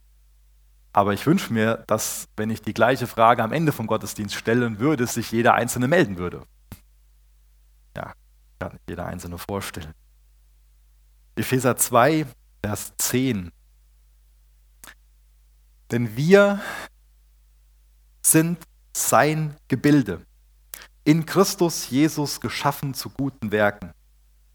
[0.93, 4.81] Aber ich wünsche mir, dass, wenn ich die gleiche Frage am Ende vom Gottesdienst stellen
[4.81, 6.43] würde, sich jeder Einzelne melden würde.
[7.97, 8.15] Ja,
[8.59, 9.95] kann jeder Einzelne vorstellen.
[11.37, 12.27] Epheser 2,
[12.65, 13.53] Vers 10.
[15.91, 16.61] Denn wir
[18.23, 18.59] sind
[18.95, 20.21] sein Gebilde,
[21.05, 23.93] in Christus Jesus geschaffen zu guten Werken,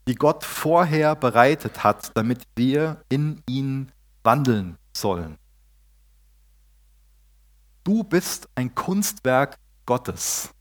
[0.07, 3.91] die Gott vorher bereitet hat, damit wir in ihn
[4.23, 5.37] wandeln sollen.
[7.83, 10.53] Du bist ein Kunstwerk Gottes.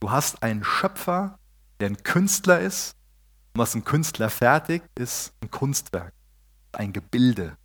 [0.00, 1.38] Du hast einen Schöpfer,
[1.80, 2.94] der ein Künstler ist.
[3.54, 6.12] Und was ein Künstler fertigt, ist ein Kunstwerk,
[6.72, 7.56] ein Gebilde.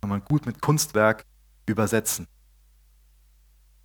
[0.00, 1.24] Kann man gut mit Kunstwerk
[1.66, 2.26] übersetzen.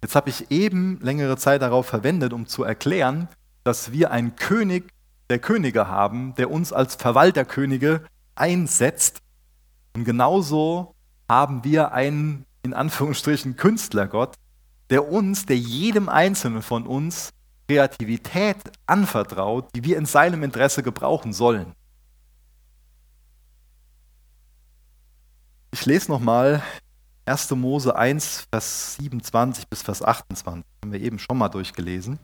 [0.02, 3.28] Jetzt habe ich eben längere Zeit darauf verwendet, um zu erklären,
[3.64, 4.92] dass wir einen König
[5.30, 8.04] der Könige haben, der uns als Verwalterkönige
[8.36, 9.22] einsetzt.
[9.96, 10.96] Und genauso
[11.30, 14.36] haben wir einen, in Anführungsstrichen, Künstlergott,
[14.90, 17.30] der uns, der jedem Einzelnen von uns
[17.68, 21.74] Kreativität anvertraut, die wir in seinem Interesse gebrauchen sollen.
[25.72, 26.62] Ich lese nochmal
[27.26, 27.52] 1.
[27.52, 30.66] Mose 1, Vers 27 bis Vers 28.
[30.84, 32.20] Haben wir eben schon mal durchgelesen.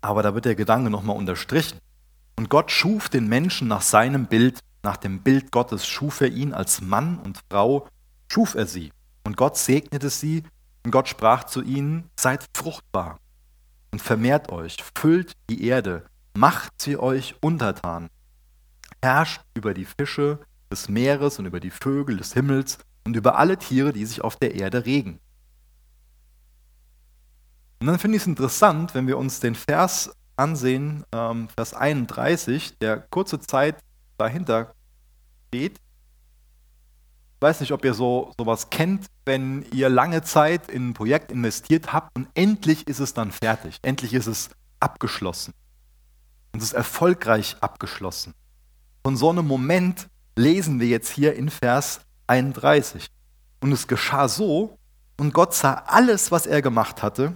[0.00, 1.78] Aber da wird der Gedanke nochmal unterstrichen.
[2.36, 6.52] Und Gott schuf den Menschen nach seinem Bild, nach dem Bild Gottes schuf er ihn
[6.52, 7.88] als Mann und Frau,
[8.30, 8.92] schuf er sie.
[9.24, 10.42] Und Gott segnete sie
[10.84, 13.18] und Gott sprach zu ihnen, seid fruchtbar
[13.92, 16.04] und vermehrt euch, füllt die Erde,
[16.36, 18.10] macht sie euch untertan,
[19.00, 23.58] herrscht über die Fische des Meeres und über die Vögel des Himmels und über alle
[23.58, 25.20] Tiere, die sich auf der Erde regen.
[27.80, 32.78] Und dann finde ich es interessant, wenn wir uns den Vers ansehen, ähm, Vers 31,
[32.78, 33.76] der kurze Zeit
[34.16, 34.74] dahinter
[35.48, 35.76] steht.
[35.76, 41.30] Ich weiß nicht, ob ihr so sowas kennt, wenn ihr lange Zeit in ein Projekt
[41.30, 43.78] investiert habt und endlich ist es dann fertig.
[43.82, 44.50] Endlich ist es
[44.80, 45.52] abgeschlossen.
[46.52, 48.32] Und es ist erfolgreich abgeschlossen.
[49.04, 53.06] Von so einem Moment lesen wir jetzt hier in Vers 31.
[53.60, 54.78] Und es geschah so,
[55.18, 57.34] und Gott sah alles, was er gemacht hatte,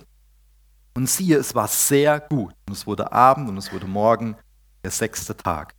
[0.95, 2.55] und siehe, es war sehr gut.
[2.67, 4.37] Und es wurde Abend und es wurde Morgen,
[4.83, 5.75] der sechste Tag.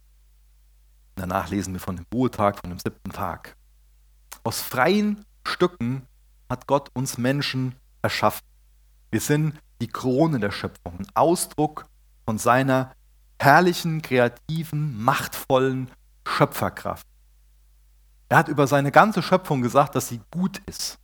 [1.16, 3.58] Danach lesen wir von dem Ruhetag, von dem siebten Tag.
[4.44, 6.04] Aus freien Stücken
[6.50, 8.48] hat Gott uns Menschen erschaffen.
[9.12, 11.86] Wir sind die Krone der Schöpfung, ein Ausdruck
[12.26, 12.94] von seiner
[13.40, 15.90] herrlichen, kreativen, machtvollen
[16.26, 17.06] Schöpferkraft.
[18.30, 21.00] Er hat über seine ganze Schöpfung gesagt, dass sie gut ist.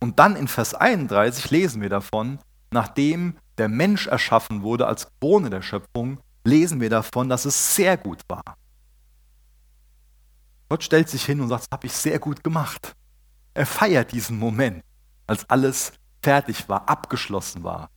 [0.00, 2.38] Und dann in Vers 31 lesen wir davon,
[2.70, 7.96] nachdem der Mensch erschaffen wurde als Krone der Schöpfung, lesen wir davon, dass es sehr
[7.96, 8.56] gut war.
[10.68, 12.94] Gott stellt sich hin und sagt, das habe ich sehr gut gemacht.
[13.54, 14.82] Er feiert diesen Moment,
[15.26, 17.88] als alles fertig war, abgeschlossen war.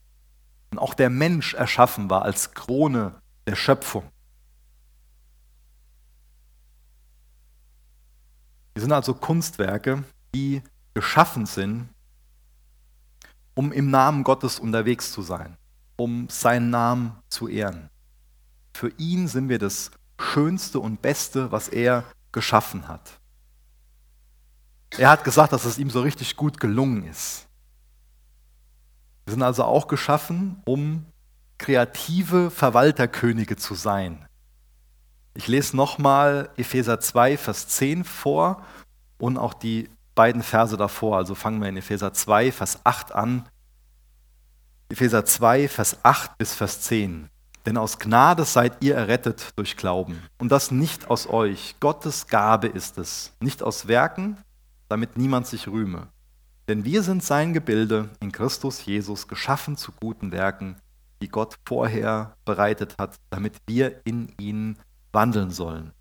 [0.70, 4.04] Und auch der Mensch erschaffen war als Krone der Schöpfung.
[8.80, 10.62] Wir sind also Kunstwerke, die
[10.94, 11.90] geschaffen sind
[13.52, 15.58] um im Namen Gottes unterwegs zu sein,
[15.96, 17.90] um seinen Namen zu ehren.
[18.72, 23.20] Für ihn sind wir das Schönste und Beste, was er geschaffen hat.
[24.96, 27.48] Er hat gesagt, dass es ihm so richtig gut gelungen ist.
[29.26, 31.04] Wir sind also auch geschaffen, um
[31.58, 34.26] kreative Verwalterkönige zu sein.
[35.40, 38.62] Ich lese nochmal Epheser 2, Vers 10 vor
[39.16, 41.16] und auch die beiden Verse davor.
[41.16, 43.48] Also fangen wir in Epheser 2, Vers 8 an.
[44.90, 47.30] Epheser 2, Vers 8 bis Vers 10.
[47.64, 50.22] Denn aus Gnade seid ihr errettet durch Glauben.
[50.36, 51.74] Und das nicht aus euch.
[51.80, 53.32] Gottes Gabe ist es.
[53.40, 54.36] Nicht aus Werken,
[54.90, 56.08] damit niemand sich rühme.
[56.68, 60.76] denn wir sind sein Gebilde in Christus Jesus, geschaffen zu guten Werken,
[61.22, 64.78] die Gott vorher bereitet hat, damit wir in ihnen
[65.12, 65.92] wandeln sollen.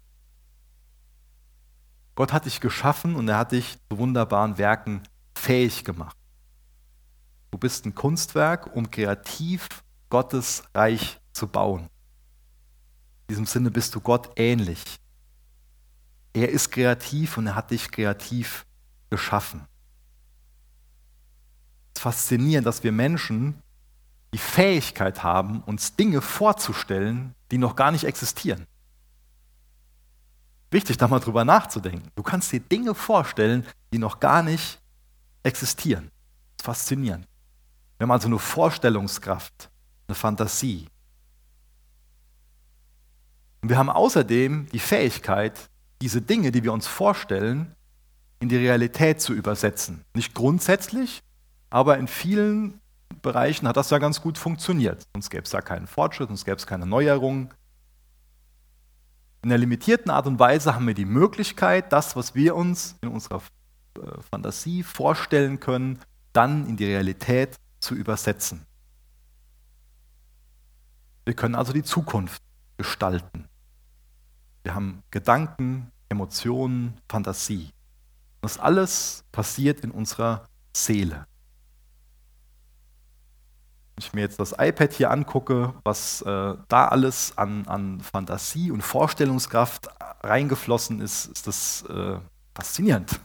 [2.16, 5.04] Gott hat dich geschaffen und er hat dich zu wunderbaren Werken
[5.36, 6.18] fähig gemacht.
[7.52, 9.68] Du bist ein Kunstwerk, um kreativ
[10.10, 11.84] Gottes Reich zu bauen.
[11.84, 14.84] In diesem Sinne bist du Gott ähnlich.
[16.34, 18.66] Er ist kreativ und er hat dich kreativ
[19.10, 19.66] geschaffen.
[21.94, 23.62] Es ist faszinierend, dass wir Menschen
[24.34, 28.68] die Fähigkeit haben, uns Dinge vorzustellen, die noch gar nicht existieren.
[30.72, 32.10] Wichtig, da mal drüber nachzudenken.
[32.16, 34.80] Du kannst dir Dinge vorstellen, die noch gar nicht
[35.44, 36.12] existieren.
[36.62, 37.28] Faszinierend.
[37.98, 39.70] Wir haben also eine Vorstellungskraft,
[40.08, 40.88] eine Fantasie.
[43.62, 45.70] Und wir haben außerdem die Fähigkeit,
[46.02, 47.76] diese Dinge, die wir uns vorstellen,
[48.40, 50.06] in die Realität zu übersetzen.
[50.16, 51.22] Nicht grundsätzlich,
[51.70, 52.80] aber in vielen
[53.22, 55.06] Bereichen hat das ja ganz gut funktioniert.
[55.14, 57.50] Sonst gäbe es da keinen Fortschritt, sonst gäbe es keine Neuerungen.
[59.42, 63.10] In einer limitierten Art und Weise haben wir die Möglichkeit, das, was wir uns in
[63.10, 63.42] unserer
[63.96, 66.00] äh, Fantasie vorstellen können,
[66.34, 68.66] dann in die Realität zu übersetzen.
[71.26, 72.42] Wir können also die Zukunft
[72.78, 73.48] gestalten.
[74.64, 77.72] Wir haben Gedanken, Emotionen, Fantasie.
[78.42, 81.28] Das alles passiert in unserer Seele.
[84.00, 88.72] Wenn ich mir jetzt das iPad hier angucke, was äh, da alles an, an Fantasie
[88.72, 89.90] und Vorstellungskraft
[90.24, 92.18] reingeflossen ist, ist das äh,
[92.56, 93.20] faszinierend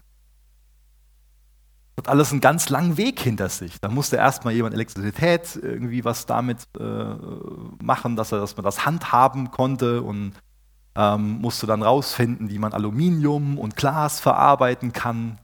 [1.97, 3.81] hat alles einen ganz langen Weg hinter sich.
[3.81, 7.15] Da musste erstmal jemand Elektrizität irgendwie was damit äh,
[7.81, 10.33] machen, dass, er, dass man das handhaben konnte und
[10.97, 15.39] ähm, musste dann rausfinden, wie man Aluminium und Glas verarbeiten kann.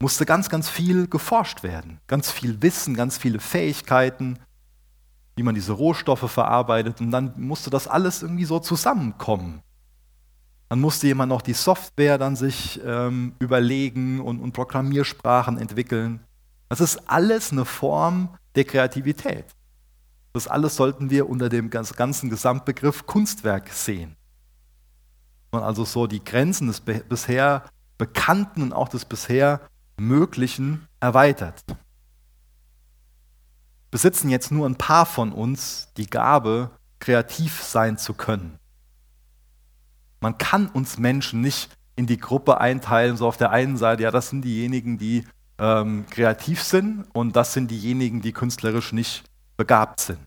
[0.00, 2.00] Musste ganz, ganz viel geforscht werden.
[2.06, 4.38] Ganz viel Wissen, ganz viele Fähigkeiten,
[5.36, 7.00] wie man diese Rohstoffe verarbeitet.
[7.00, 9.62] Und dann musste das alles irgendwie so zusammenkommen.
[10.68, 16.20] Dann musste jemand noch die Software dann sich ähm, überlegen und, und Programmiersprachen entwickeln.
[16.68, 19.44] Das ist alles eine Form der Kreativität.
[20.32, 24.16] Das alles sollten wir unter dem ganzen Gesamtbegriff Kunstwerk sehen.
[25.52, 27.62] Man also so die Grenzen des bisher
[27.96, 29.60] Bekannten und auch des bisher
[29.96, 31.64] Möglichen erweitert.
[33.90, 38.58] Besitzen jetzt nur ein paar von uns die Gabe, kreativ sein zu können.
[40.20, 44.10] Man kann uns Menschen nicht in die Gruppe einteilen, so auf der einen Seite, ja,
[44.10, 45.24] das sind diejenigen, die
[45.58, 49.24] ähm, kreativ sind und das sind diejenigen, die künstlerisch nicht
[49.56, 50.18] begabt sind.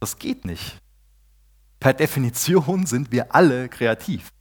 [0.00, 0.80] Das geht nicht.
[1.78, 4.32] Per Definition sind wir alle kreativ.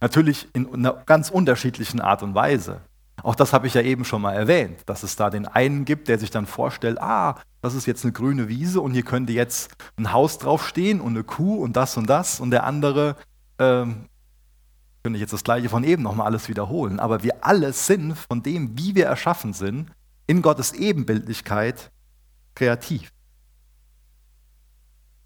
[0.00, 2.82] Natürlich in einer ganz unterschiedlichen Art und Weise.
[3.24, 6.08] Auch das habe ich ja eben schon mal erwähnt, dass es da den einen gibt,
[6.08, 9.72] der sich dann vorstellt, ah, das ist jetzt eine grüne Wiese und hier könnte jetzt
[9.96, 13.16] ein Haus draufstehen und eine Kuh und das und das und der andere
[13.58, 14.10] ähm,
[15.02, 18.42] könnte ich jetzt das gleiche von eben nochmal alles wiederholen, aber wir alle sind von
[18.42, 19.90] dem, wie wir erschaffen sind,
[20.26, 21.90] in Gottes Ebenbildlichkeit
[22.54, 23.10] kreativ.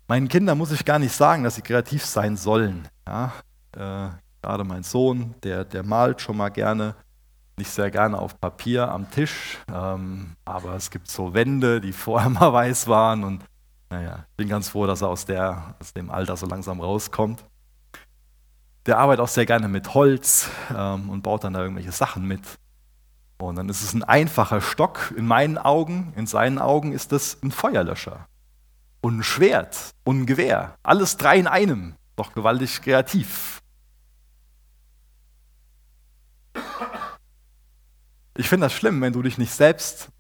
[0.07, 2.87] Meinen Kindern muss ich gar nicht sagen, dass sie kreativ sein sollen.
[3.09, 3.33] Ja,
[3.73, 6.95] äh, gerade mein Sohn, der, der malt schon mal gerne,
[7.59, 12.31] nicht sehr gerne auf Papier am Tisch, ähm, aber es gibt so Wände, die vorher
[12.31, 13.45] mal weiß waren und
[13.91, 17.43] naja, ich bin ganz froh, dass er aus, der, aus dem Alter so langsam rauskommt
[18.89, 22.41] der arbeitet auch sehr gerne mit Holz ähm, und baut dann da irgendwelche Sachen mit.
[23.37, 27.39] Und dann ist es ein einfacher Stock in meinen Augen, in seinen Augen ist das
[27.43, 28.27] ein Feuerlöscher.
[29.03, 30.75] Und ein Schwert und ein Gewehr.
[30.83, 31.97] Alles drei in einem.
[32.17, 33.58] Doch gewaltig kreativ.
[38.39, 40.11] Ich finde das schlimm, wenn du dich nicht selbst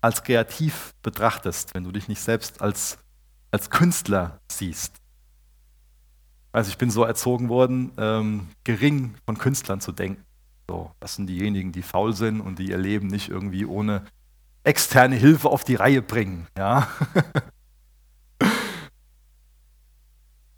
[0.00, 2.96] als kreativ betrachtest, wenn du dich nicht selbst als,
[3.50, 4.94] als Künstler siehst.
[6.52, 10.24] Also ich bin so erzogen worden, ähm, gering von Künstlern zu denken.
[10.70, 14.06] So, das sind diejenigen, die faul sind und die ihr Leben nicht irgendwie ohne
[14.64, 16.46] externe Hilfe auf die Reihe bringen.
[16.56, 16.88] Ja?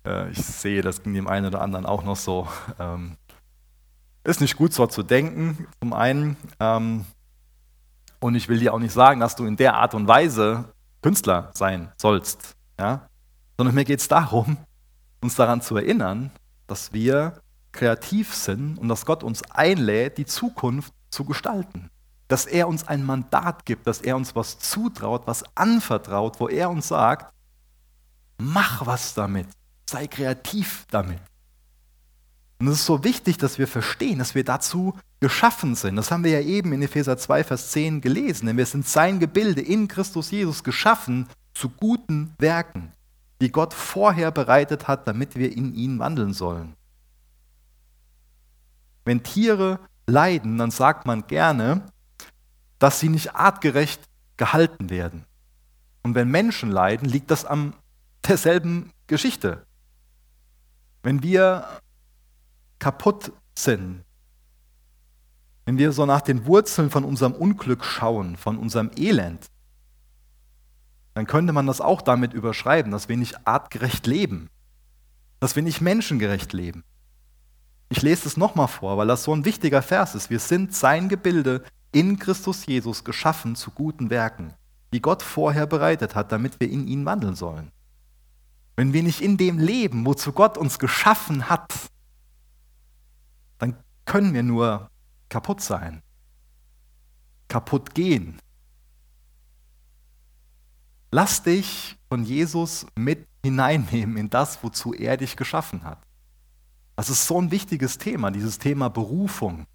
[0.07, 2.47] äh, ich sehe, das ging dem einen oder anderen auch noch so.
[2.79, 3.17] Ähm,
[4.25, 6.37] ist nicht gut, so zu denken, zum einen.
[6.59, 7.05] Ähm,
[8.21, 11.51] und ich will dir auch nicht sagen, dass du in der Art und Weise Künstler
[11.55, 12.55] sein sollst.
[12.79, 13.09] Ja?
[13.57, 14.59] Sondern mir geht es darum,
[15.23, 16.31] uns daran zu erinnern,
[16.67, 17.41] dass wir
[17.73, 21.91] kreativ sind und dass Gott uns einlädt, die Zukunft zu gestalten.
[22.29, 26.71] Dass er uns ein Mandat gibt, dass er uns was zutraut, was anvertraut, wo er
[26.71, 27.33] uns sagt,
[28.39, 29.49] mach was damit,
[29.89, 31.21] sei kreativ damit.
[32.61, 35.97] Und es ist so wichtig, dass wir verstehen, dass wir dazu geschaffen sind.
[35.97, 38.47] Das haben wir ja eben in Epheser 2, Vers 10 gelesen.
[38.47, 42.93] Denn wir sind sein Gebilde in Christus Jesus geschaffen zu guten Werken,
[43.41, 46.75] die Gott vorher bereitet hat, damit wir in ihnen wandeln sollen.
[49.07, 51.83] Wenn Tiere leiden, dann sagt man gerne,
[52.79, 54.03] dass sie nicht artgerecht
[54.37, 55.25] gehalten werden.
[56.03, 57.75] Und wenn Menschen leiden, liegt das an
[58.29, 59.65] derselben Geschichte.
[61.03, 61.67] Wenn wir
[62.81, 64.05] kaputt sind,
[65.67, 69.47] wenn wir so nach den Wurzeln von unserem Unglück schauen, von unserem Elend,
[71.15, 74.49] dann könnte man das auch damit überschreiben, dass wir nicht artgerecht leben,
[75.39, 76.83] dass wir nicht menschengerecht leben.
[77.89, 80.31] Ich lese es nochmal vor, weil das so ein wichtiger Vers ist.
[80.31, 81.63] Wir sind sein Gebilde
[81.93, 84.55] in Christus Jesus geschaffen zu guten Werken,
[84.93, 87.73] die Gott vorher bereitet hat, damit wir in ihn wandeln sollen.
[88.77, 91.73] Wenn wir nicht in dem leben, wozu Gott uns geschaffen hat,
[93.61, 94.91] dann können wir nur
[95.29, 96.03] kaputt sein,
[97.47, 98.41] kaputt gehen.
[101.13, 105.99] Lass dich von Jesus mit hineinnehmen in das, wozu er dich geschaffen hat.
[106.97, 109.67] Das ist so ein wichtiges Thema, dieses Thema Berufung,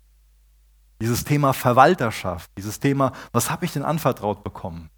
[1.02, 4.90] dieses Thema Verwalterschaft, dieses Thema, was habe ich denn anvertraut bekommen?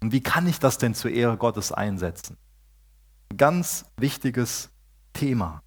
[0.00, 2.36] Und wie kann ich das denn zur Ehre Gottes einsetzen?
[3.36, 4.70] Ganz wichtiges
[5.12, 5.62] Thema.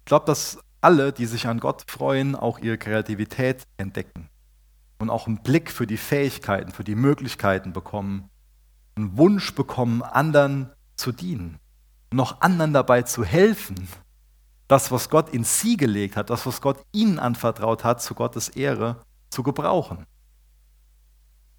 [0.00, 4.28] Ich glaube, dass alle, die sich an Gott freuen, auch ihre Kreativität entdecken
[4.98, 8.28] und auch einen Blick für die Fähigkeiten, für die Möglichkeiten bekommen,
[8.96, 11.58] einen Wunsch bekommen, anderen zu dienen,
[12.12, 13.88] noch anderen dabei zu helfen,
[14.68, 18.48] das, was Gott in sie gelegt hat, das, was Gott ihnen anvertraut hat, zu Gottes
[18.48, 20.06] Ehre zu gebrauchen.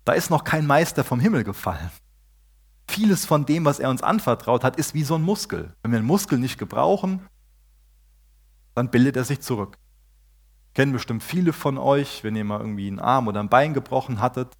[0.05, 1.91] Da ist noch kein Meister vom Himmel gefallen.
[2.89, 5.73] Vieles von dem, was er uns anvertraut hat, ist wie so ein Muskel.
[5.81, 7.21] Wenn wir einen Muskel nicht gebrauchen,
[8.81, 9.77] dann bildet er sich zurück.
[10.73, 14.21] Kennen bestimmt viele von euch, wenn ihr mal irgendwie einen Arm oder ein Bein gebrochen
[14.21, 14.53] hattet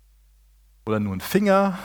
[0.86, 1.78] oder nur einen Finger.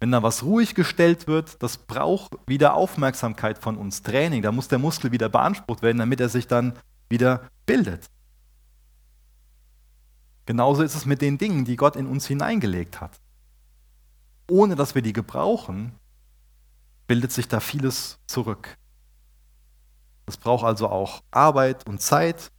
[0.00, 4.42] Wenn da was ruhig gestellt wird, das braucht wieder Aufmerksamkeit von uns, Training.
[4.42, 6.74] Da muss der Muskel wieder beansprucht werden, damit er sich dann
[7.08, 8.06] wieder bildet.
[10.46, 13.20] Genauso ist es mit den Dingen, die Gott in uns hineingelegt hat
[14.50, 15.92] ohne dass wir die gebrauchen,
[17.06, 18.76] bildet sich da vieles zurück.
[20.26, 22.50] Es braucht also auch Arbeit und Zeit,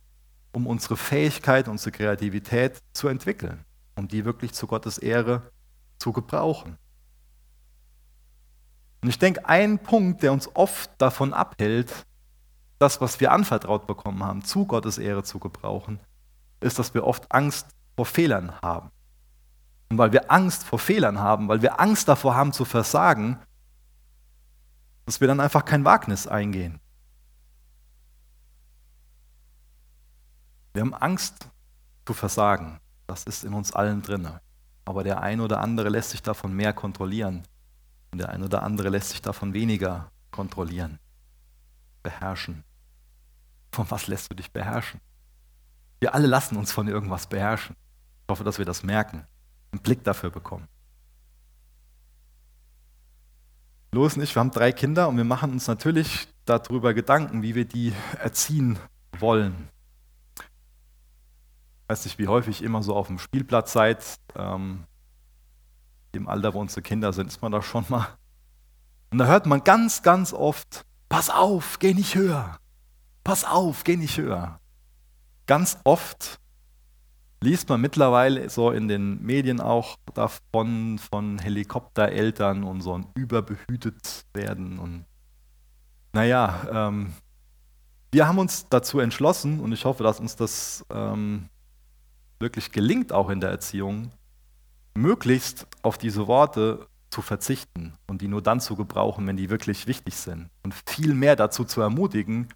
[0.53, 5.51] um unsere Fähigkeit, unsere Kreativität zu entwickeln, um die wirklich zu Gottes Ehre
[5.97, 6.77] zu gebrauchen.
[9.01, 12.05] Und ich denke, ein Punkt, der uns oft davon abhält,
[12.79, 15.99] das, was wir anvertraut bekommen haben, zu Gottes Ehre zu gebrauchen,
[16.59, 18.91] ist, dass wir oft Angst vor Fehlern haben.
[19.89, 23.39] Und weil wir Angst vor Fehlern haben, weil wir Angst davor haben zu versagen,
[25.05, 26.79] dass wir dann einfach kein Wagnis eingehen.
[30.75, 31.47] Wir haben Angst
[32.05, 32.79] zu versagen.
[33.07, 34.27] Das ist in uns allen drin.
[34.83, 37.43] Aber der eine oder andere lässt sich davon mehr kontrollieren.
[38.11, 40.99] Und der eine oder andere lässt sich davon weniger kontrollieren,
[42.03, 42.65] beherrschen.
[43.71, 44.99] Von was lässt du dich beherrschen?
[46.01, 47.75] Wir alle lassen uns von irgendwas beherrschen.
[48.23, 49.25] Ich hoffe, dass wir das merken
[49.71, 50.67] einen Blick dafür bekommen.
[53.91, 57.55] Los und ich, wir haben drei Kinder und wir machen uns natürlich darüber Gedanken, wie
[57.55, 58.77] wir die erziehen
[59.17, 59.69] wollen.
[61.87, 64.03] Weiß nicht, wie häufig immer so auf dem Spielplatz seid.
[64.35, 64.85] Ähm,
[66.13, 68.07] Im Alter, wo unsere Kinder sind, ist man da schon mal.
[69.11, 72.57] Und da hört man ganz, ganz oft, pass auf, geh nicht höher.
[73.23, 74.59] Pass auf, geh nicht höher.
[75.45, 76.39] Ganz oft
[77.41, 84.25] liest man mittlerweile so in den Medien auch davon, von Helikoptereltern und so ein überbehütet
[84.33, 84.79] werden.
[84.79, 85.05] Und
[86.13, 87.13] naja, ähm,
[88.11, 91.49] wir haben uns dazu entschlossen und ich hoffe, dass uns das ähm,
[92.39, 94.11] wirklich gelingt, auch in der Erziehung,
[94.93, 99.87] möglichst auf diese Worte zu verzichten und die nur dann zu gebrauchen, wenn die wirklich
[99.87, 100.49] wichtig sind.
[100.63, 102.49] Und viel mehr dazu zu ermutigen,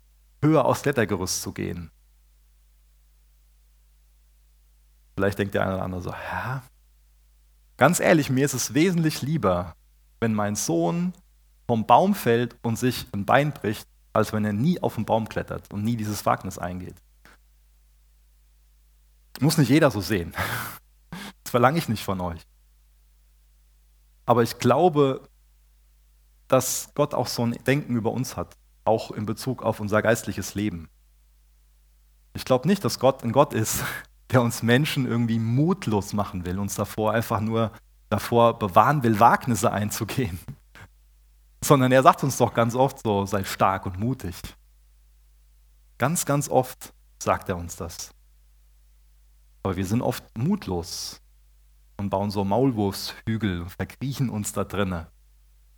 [0.44, 1.92] höher aus Klettergerüst zu gehen
[5.20, 6.62] Vielleicht denkt der eine oder andere so, hä?
[7.76, 9.76] Ganz ehrlich, mir ist es wesentlich lieber,
[10.22, 11.12] wenn mein Sohn
[11.68, 15.28] vom Baum fällt und sich ein Bein bricht, als wenn er nie auf den Baum
[15.28, 16.96] klettert und nie dieses Wagnis eingeht.
[19.40, 20.34] Muss nicht jeder so sehen.
[21.44, 22.46] Das verlange ich nicht von euch.
[24.28, 25.28] Aber ich glaube,
[26.48, 30.54] dass Gott auch so ein Denken über uns hat, auch in Bezug auf unser geistliches
[30.54, 30.90] Leben.
[32.34, 33.84] Ich glaube nicht, dass Gott ein Gott ist,
[34.32, 37.72] der uns Menschen irgendwie mutlos machen will, uns davor einfach nur
[38.10, 40.40] davor bewahren will, Wagnisse einzugehen.
[41.64, 44.36] Sondern er sagt uns doch ganz oft so, sei stark und mutig.
[45.98, 48.12] Ganz, ganz oft sagt er uns das.
[49.64, 51.22] Aber wir sind oft mutlos
[51.98, 55.08] und bauen so Maulwurfshügel, verkriechen uns da drinnen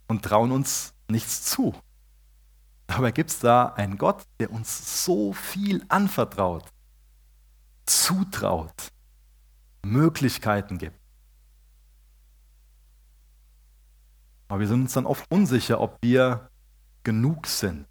[0.07, 1.73] und trauen uns nichts zu.
[2.87, 6.65] Dabei gibt es da einen Gott, der uns so viel anvertraut,
[7.85, 8.91] zutraut,
[9.83, 10.99] Möglichkeiten gibt.
[14.47, 16.49] Aber wir sind uns dann oft unsicher, ob wir
[17.03, 17.87] genug sind.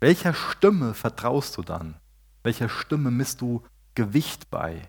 [0.00, 1.98] Welcher Stimme vertraust du dann?
[2.42, 3.62] Welcher Stimme misst du
[4.00, 4.88] Gewicht bei?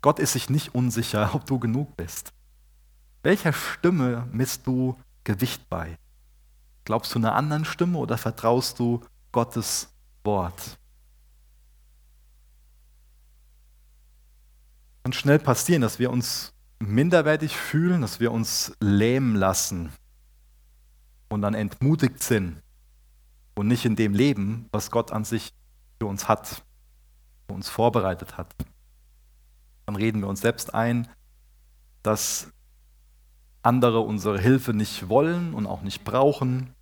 [0.00, 2.32] Gott ist sich nicht unsicher, ob du genug bist.
[3.24, 5.98] Welcher Stimme misst du Gewicht bei?
[6.84, 9.00] Glaubst du einer anderen Stimme oder vertraust du
[9.32, 9.88] Gottes
[10.22, 10.78] Wort?
[15.02, 19.90] Kann schnell passieren, dass wir uns minderwertig fühlen, dass wir uns lähmen lassen
[21.28, 22.62] und dann entmutigt sind
[23.56, 25.52] und nicht in dem Leben, was Gott an sich
[25.98, 26.62] für uns hat,
[27.46, 28.54] für uns vorbereitet hat.
[29.86, 31.08] Dann reden wir uns selbst ein,
[32.02, 32.48] dass
[33.62, 36.74] andere unsere Hilfe nicht wollen und auch nicht brauchen.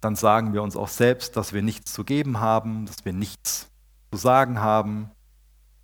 [0.00, 3.70] Dann sagen wir uns auch selbst, dass wir nichts zu geben haben, dass wir nichts
[4.12, 5.10] zu sagen haben,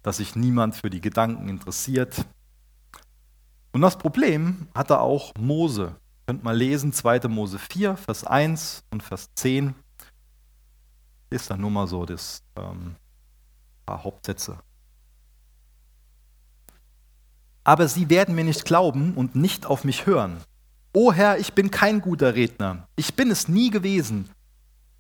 [0.03, 2.25] dass sich niemand für die Gedanken interessiert,
[3.75, 5.97] und das Problem hatte auch Mose.
[5.97, 7.27] Ihr könnt mal lesen, 2.
[7.27, 9.75] Mose 4, Vers 1 und Vers 10.
[11.35, 12.95] Ist dann nur mal so das ähm,
[13.85, 14.57] paar Hauptsätze.
[17.65, 20.37] Aber sie werden mir nicht glauben und nicht auf mich hören.
[20.93, 22.87] O Herr, ich bin kein guter Redner.
[22.95, 24.31] Ich bin es nie gewesen.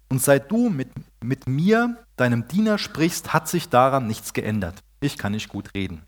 [0.08, 0.88] Und seit du mit,
[1.22, 4.82] mit mir, deinem Diener, sprichst, hat sich daran nichts geändert.
[4.98, 6.02] Ich kann nicht gut reden.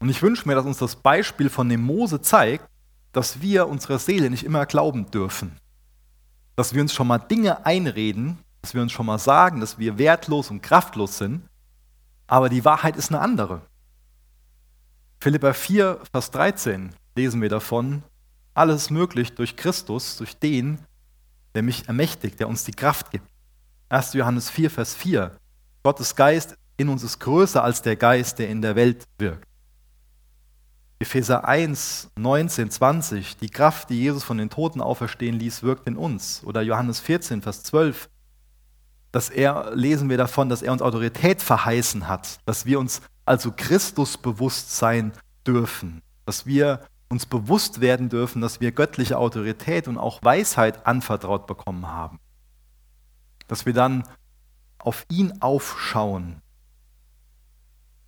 [0.00, 2.68] Und ich wünsche mir, dass uns das Beispiel von dem Mose zeigt,
[3.12, 5.56] dass wir unserer Seele nicht immer glauben dürfen.
[6.58, 9.96] Dass wir uns schon mal Dinge einreden, dass wir uns schon mal sagen, dass wir
[9.96, 11.48] wertlos und kraftlos sind,
[12.26, 13.62] aber die Wahrheit ist eine andere.
[15.20, 18.02] Philippa 4, Vers 13 lesen wir davon,
[18.54, 20.80] alles ist möglich durch Christus, durch den,
[21.54, 23.28] der mich ermächtigt, der uns die Kraft gibt.
[23.90, 24.14] 1.
[24.14, 25.38] Johannes 4, Vers 4,
[25.84, 29.47] Gottes Geist in uns ist größer als der Geist, der in der Welt wirkt.
[31.00, 35.96] Epheser 1, 19, 20, die Kraft, die Jesus von den Toten auferstehen ließ, wirkt in
[35.96, 36.42] uns.
[36.44, 38.08] Oder Johannes 14, Vers 12,
[39.12, 43.52] dass er, lesen wir davon, dass er uns Autorität verheißen hat, dass wir uns also
[43.56, 45.12] Christus bewusst sein
[45.46, 51.46] dürfen, dass wir uns bewusst werden dürfen, dass wir göttliche Autorität und auch Weisheit anvertraut
[51.46, 52.18] bekommen haben.
[53.46, 54.04] Dass wir dann
[54.78, 56.42] auf ihn aufschauen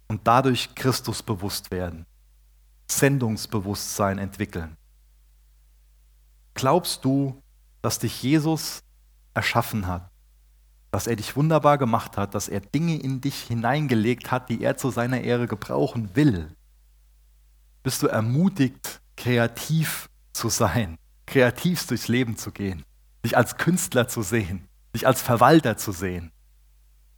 [0.09, 2.05] und dadurch Christus bewusst werden.
[2.91, 4.77] Sendungsbewusstsein entwickeln.
[6.55, 7.41] Glaubst du,
[7.83, 8.83] dass dich Jesus
[9.35, 10.11] erschaffen hat,
[10.91, 14.77] dass er dich wunderbar gemacht hat, dass er Dinge in dich hineingelegt hat, die er
[14.77, 16.55] zu seiner Ehre gebrauchen will?
[17.83, 22.85] Bist du ermutigt, kreativ zu sein, kreativ durchs Leben zu gehen,
[23.25, 26.33] dich als Künstler zu sehen, dich als Verwalter zu sehen,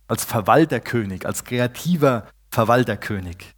[0.06, 3.54] als Verwalterkönig, als kreativer Verwalterkönig?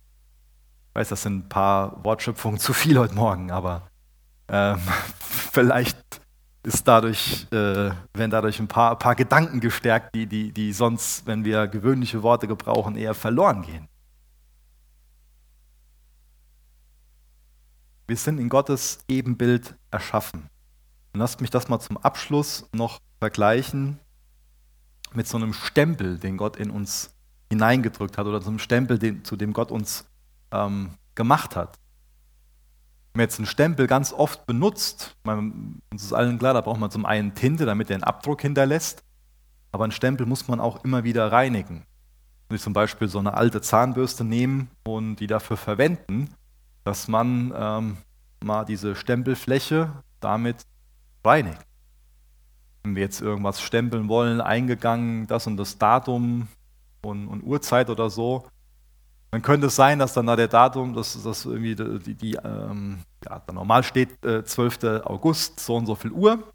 [0.94, 3.90] Ich weiß, das sind ein paar Wortschöpfungen zu viel heute Morgen, aber
[4.46, 4.78] ähm,
[5.18, 5.98] vielleicht
[6.62, 11.44] ist dadurch, äh, werden dadurch ein paar, paar Gedanken gestärkt, die, die, die sonst, wenn
[11.44, 13.88] wir gewöhnliche Worte gebrauchen, eher verloren gehen.
[18.06, 20.48] Wir sind in Gottes Ebenbild erschaffen.
[21.12, 23.98] Und lasst mich das mal zum Abschluss noch vergleichen
[25.12, 27.12] mit so einem Stempel, den Gott in uns
[27.50, 30.06] hineingedrückt hat, oder so einem Stempel, den, zu dem Gott uns
[30.54, 31.78] ähm, gemacht hat.
[33.12, 36.80] Wenn man jetzt einen Stempel ganz oft benutzt, man, uns ist allen klar, da braucht
[36.80, 39.04] man zum einen Tinte, damit er einen Abdruck hinterlässt,
[39.72, 41.84] aber einen Stempel muss man auch immer wieder reinigen.
[42.48, 46.34] Wenn ich zum Beispiel so eine alte Zahnbürste nehmen und die dafür verwenden,
[46.84, 47.96] dass man ähm,
[48.44, 50.66] mal diese Stempelfläche damit
[51.24, 51.64] reinigt.
[52.82, 56.48] Wenn wir jetzt irgendwas stempeln wollen, eingegangen, das und das Datum
[57.02, 58.46] und, und Uhrzeit oder so,
[59.34, 63.00] dann könnte es sein, dass dann da der Datum, dass das irgendwie die, die ähm,
[63.24, 65.02] ja, normal steht äh, 12.
[65.04, 66.52] August, so und so viel Uhr.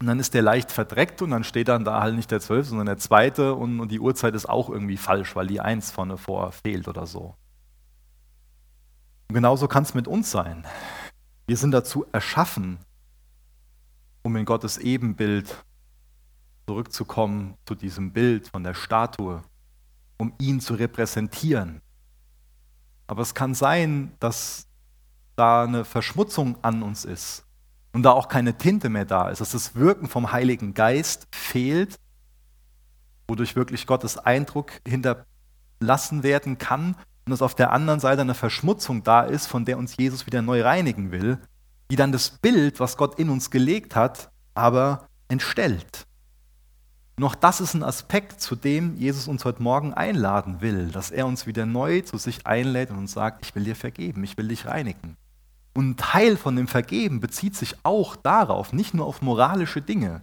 [0.00, 2.68] Und dann ist der leicht verdreckt und dann steht dann da halt nicht der 12.,
[2.68, 3.52] sondern der 2.
[3.52, 7.06] Und, und die Uhrzeit ist auch irgendwie falsch, weil die 1 vorne vor fehlt oder
[7.06, 7.34] so.
[9.28, 10.66] Und genauso kann es mit uns sein.
[11.46, 12.78] Wir sind dazu erschaffen,
[14.22, 15.62] um in Gottes Ebenbild
[16.66, 19.42] zurückzukommen, zu diesem Bild von der Statue,
[20.18, 21.80] um ihn zu repräsentieren.
[23.06, 24.66] Aber es kann sein, dass
[25.36, 27.44] da eine Verschmutzung an uns ist.
[27.92, 31.96] und da auch keine Tinte mehr da ist, dass das Wirken vom Heiligen Geist fehlt,
[33.26, 36.94] wodurch wirklich Gottes Eindruck hinterlassen werden kann
[37.24, 40.42] und dass auf der anderen Seite eine Verschmutzung da ist, von der uns Jesus wieder
[40.42, 41.38] neu reinigen will,
[41.90, 46.05] die dann das Bild, was Gott in uns gelegt hat, aber entstellt.
[47.18, 51.26] Noch das ist ein Aspekt, zu dem Jesus uns heute Morgen einladen will, dass er
[51.26, 54.48] uns wieder neu zu sich einlädt und uns sagt, ich will dir vergeben, ich will
[54.48, 55.16] dich reinigen.
[55.72, 60.22] Und ein Teil von dem Vergeben bezieht sich auch darauf, nicht nur auf moralische Dinge.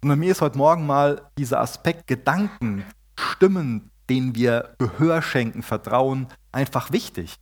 [0.00, 2.84] Sondern mir ist heute Morgen mal dieser Aspekt Gedanken,
[3.18, 7.36] Stimmen, denen wir Gehör schenken, Vertrauen, einfach wichtig.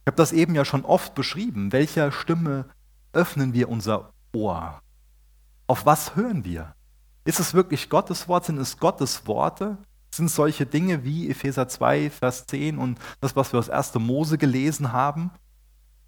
[0.00, 1.72] Ich habe das eben ja schon oft beschrieben.
[1.72, 2.64] Welcher Stimme
[3.12, 4.80] öffnen wir unser Ohr?
[5.70, 6.74] Auf was hören wir?
[7.24, 8.44] Ist es wirklich Gottes Wort?
[8.44, 9.78] Sind es Gottes Worte?
[10.12, 13.94] Sind solche Dinge wie Epheser 2, Vers 10 und das, was wir aus 1.
[14.00, 15.30] Mose gelesen haben,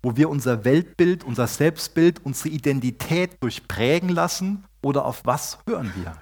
[0.03, 4.65] wo wir unser Weltbild, unser Selbstbild, unsere Identität durchprägen lassen?
[4.83, 6.17] Oder auf was hören wir?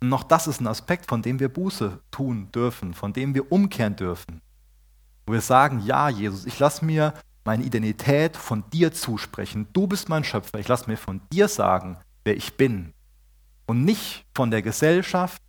[0.00, 3.52] Und noch das ist ein Aspekt, von dem wir Buße tun dürfen, von dem wir
[3.52, 4.40] umkehren dürfen.
[5.26, 7.12] Wo wir sagen, ja, Jesus, ich lasse mir
[7.44, 9.66] meine Identität von dir zusprechen.
[9.74, 10.58] Du bist mein Schöpfer.
[10.58, 11.98] Ich lasse mir von dir sagen,
[12.30, 12.94] wer ich bin.
[13.66, 15.42] Und nicht von der Gesellschaft,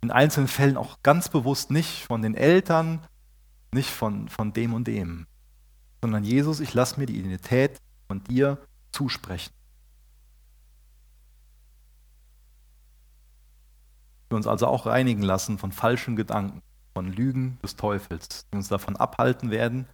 [0.00, 3.00] in einzelnen Fällen auch ganz bewusst nicht von den Eltern,
[3.70, 5.26] nicht von, von dem und dem,
[6.00, 8.58] sondern Jesus, ich lasse mir die Identität von dir
[8.92, 9.52] zusprechen.
[14.30, 16.62] Wir uns also auch reinigen lassen von falschen Gedanken,
[16.94, 19.86] von Lügen des Teufels, die uns davon abhalten werden,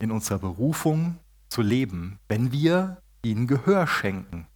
[0.00, 1.18] in unserer Berufung
[1.48, 4.47] zu leben, wenn wir ihnen Gehör schenken.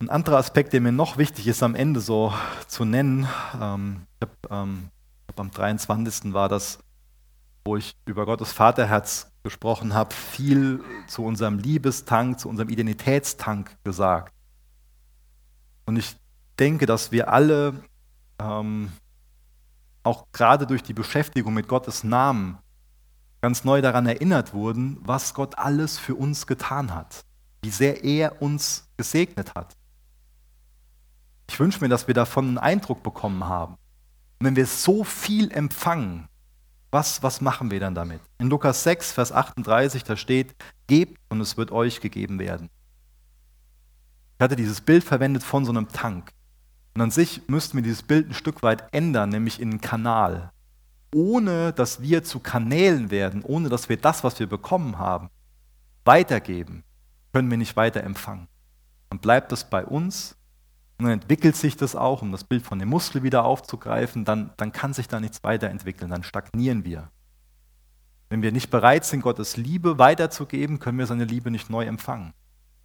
[0.00, 2.32] Ein anderer Aspekt, der mir noch wichtig ist, am Ende so
[2.66, 3.28] zu nennen,
[3.60, 4.90] ähm, ich hab, ähm,
[5.36, 6.32] am 23.
[6.32, 6.78] war das,
[7.64, 14.32] wo ich über Gottes Vaterherz gesprochen habe, viel zu unserem Liebestank, zu unserem Identitätstank gesagt.
[15.86, 16.16] Und ich
[16.58, 17.74] denke, dass wir alle
[18.38, 18.92] ähm,
[20.02, 22.58] auch gerade durch die Beschäftigung mit Gottes Namen
[23.40, 27.24] ganz neu daran erinnert wurden, was Gott alles für uns getan hat,
[27.62, 29.76] wie sehr er uns gesegnet hat.
[31.48, 33.74] Ich wünsche mir, dass wir davon einen Eindruck bekommen haben.
[34.38, 36.28] Und wenn wir so viel empfangen,
[36.90, 38.20] was, was machen wir dann damit?
[38.38, 40.54] In Lukas 6, Vers 38, da steht,
[40.86, 42.70] gebt und es wird euch gegeben werden.
[44.38, 46.32] Ich hatte dieses Bild verwendet von so einem Tank.
[46.94, 50.52] Und an sich müssten wir dieses Bild ein Stück weit ändern, nämlich in einen Kanal.
[51.12, 55.30] Ohne dass wir zu Kanälen werden, ohne dass wir das, was wir bekommen haben,
[56.04, 56.84] weitergeben,
[57.32, 58.46] können wir nicht weiter empfangen.
[59.10, 60.36] Dann bleibt es bei uns
[60.98, 64.50] und dann entwickelt sich das auch, um das Bild von dem Muskel wieder aufzugreifen, dann,
[64.56, 67.10] dann kann sich da nichts weiterentwickeln, dann stagnieren wir.
[68.30, 72.32] Wenn wir nicht bereit sind, Gottes Liebe weiterzugeben, können wir seine Liebe nicht neu empfangen.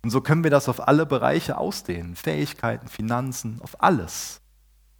[0.03, 4.41] Und so können wir das auf alle Bereiche ausdehnen, Fähigkeiten, Finanzen, auf alles.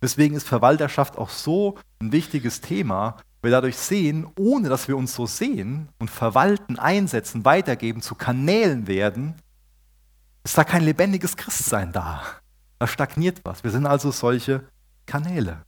[0.02, 4.98] Deswegen ist Verwalterschaft auch so ein wichtiges Thema, weil wir dadurch sehen, ohne dass wir
[4.98, 9.36] uns so sehen und verwalten, einsetzen, weitergeben, zu Kanälen werden,
[10.44, 12.22] ist da kein lebendiges Christsein da.
[12.80, 13.64] Da stagniert was.
[13.64, 14.64] Wir sind also solche
[15.06, 15.64] Kanäle.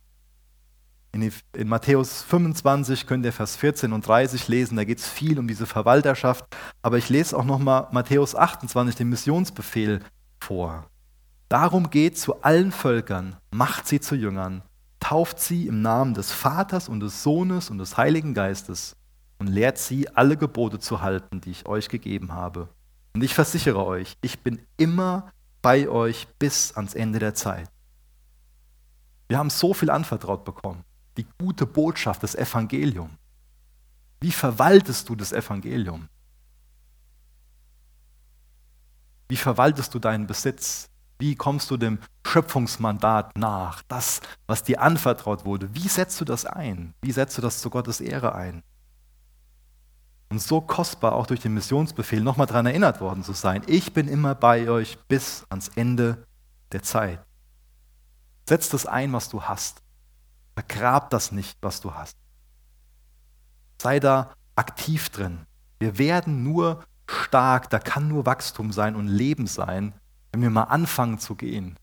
[1.13, 5.37] In, in, Matthäus 25 könnt ihr Vers 14 und 30 lesen, da geht es viel
[5.37, 6.45] um diese Verwalterschaft.
[6.81, 9.99] Aber ich lese auch nochmal Matthäus 28, den Missionsbefehl
[10.39, 10.85] vor.
[11.49, 14.61] Darum geht zu allen Völkern, macht sie zu Jüngern,
[15.01, 18.95] tauft sie im Namen des Vaters und des Sohnes und des Heiligen Geistes
[19.37, 22.69] und lehrt sie, alle Gebote zu halten, die ich euch gegeben habe.
[23.13, 25.29] Und ich versichere euch, ich bin immer
[25.61, 27.69] bei euch bis ans Ende der Zeit.
[29.27, 30.83] Wir haben so viel anvertraut bekommen.
[31.17, 33.11] Die gute Botschaft, das Evangelium.
[34.19, 36.07] Wie verwaltest du das Evangelium?
[39.29, 40.89] Wie verwaltest du deinen Besitz?
[41.17, 43.83] Wie kommst du dem Schöpfungsmandat nach?
[43.87, 45.73] Das, was dir anvertraut wurde.
[45.73, 46.93] Wie setzt du das ein?
[47.01, 48.63] Wie setzt du das zu Gottes Ehre ein?
[50.31, 53.61] Und so kostbar auch durch den Missionsbefehl nochmal daran erinnert worden zu sein.
[53.67, 56.25] Ich bin immer bei euch bis ans Ende
[56.71, 57.19] der Zeit.
[58.47, 59.83] Setz das ein, was du hast.
[60.55, 62.17] Vergrab das nicht, was du hast.
[63.81, 65.39] Sei da aktiv drin.
[65.79, 69.93] Wir werden nur stark, da kann nur Wachstum sein und Leben sein,
[70.31, 71.77] wenn wir mal anfangen zu gehen.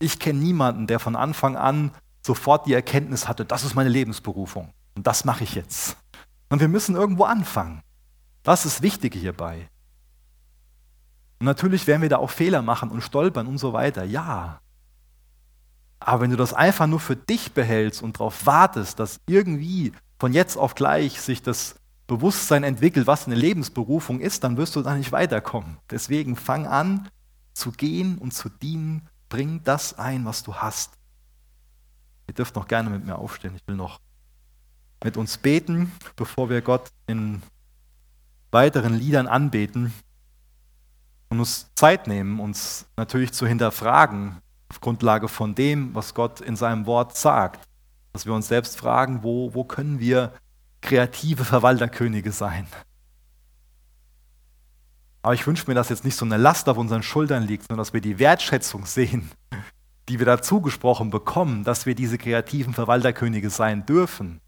[0.00, 4.72] Ich kenne niemanden, der von Anfang an sofort die Erkenntnis hatte, das ist meine Lebensberufung
[4.94, 5.96] und das mache ich jetzt.
[6.48, 7.82] Und wir müssen irgendwo anfangen.
[8.42, 9.68] Das ist das Wichtige hierbei.
[11.38, 14.04] Und natürlich werden wir da auch Fehler machen und stolpern und so weiter.
[14.04, 14.60] Ja.
[16.00, 20.32] Aber wenn du das einfach nur für dich behältst und darauf wartest, dass irgendwie von
[20.32, 21.76] jetzt auf gleich sich das
[22.06, 25.76] Bewusstsein entwickelt, was eine Lebensberufung ist, dann wirst du da nicht weiterkommen.
[25.90, 27.08] Deswegen fang an
[27.52, 29.06] zu gehen und zu dienen.
[29.28, 30.94] Bring das ein, was du hast.
[32.26, 33.54] Ihr dürft noch gerne mit mir aufstehen.
[33.54, 34.00] Ich will noch
[35.02, 37.42] mit uns beten, bevor wir Gott in
[38.50, 39.92] weiteren Liedern anbeten
[41.28, 44.38] und uns Zeit nehmen, uns natürlich zu hinterfragen
[44.68, 47.66] auf Grundlage von dem, was Gott in seinem Wort sagt.
[48.12, 50.32] Dass wir uns selbst fragen, wo, wo können wir
[50.80, 52.66] kreative Verwalterkönige sein?
[55.22, 57.78] Aber ich wünsche mir, dass jetzt nicht so eine Last auf unseren Schultern liegt, sondern
[57.78, 59.30] dass wir die Wertschätzung sehen,
[60.08, 64.40] die wir dazu gesprochen bekommen, dass wir diese kreativen Verwalterkönige sein dürfen.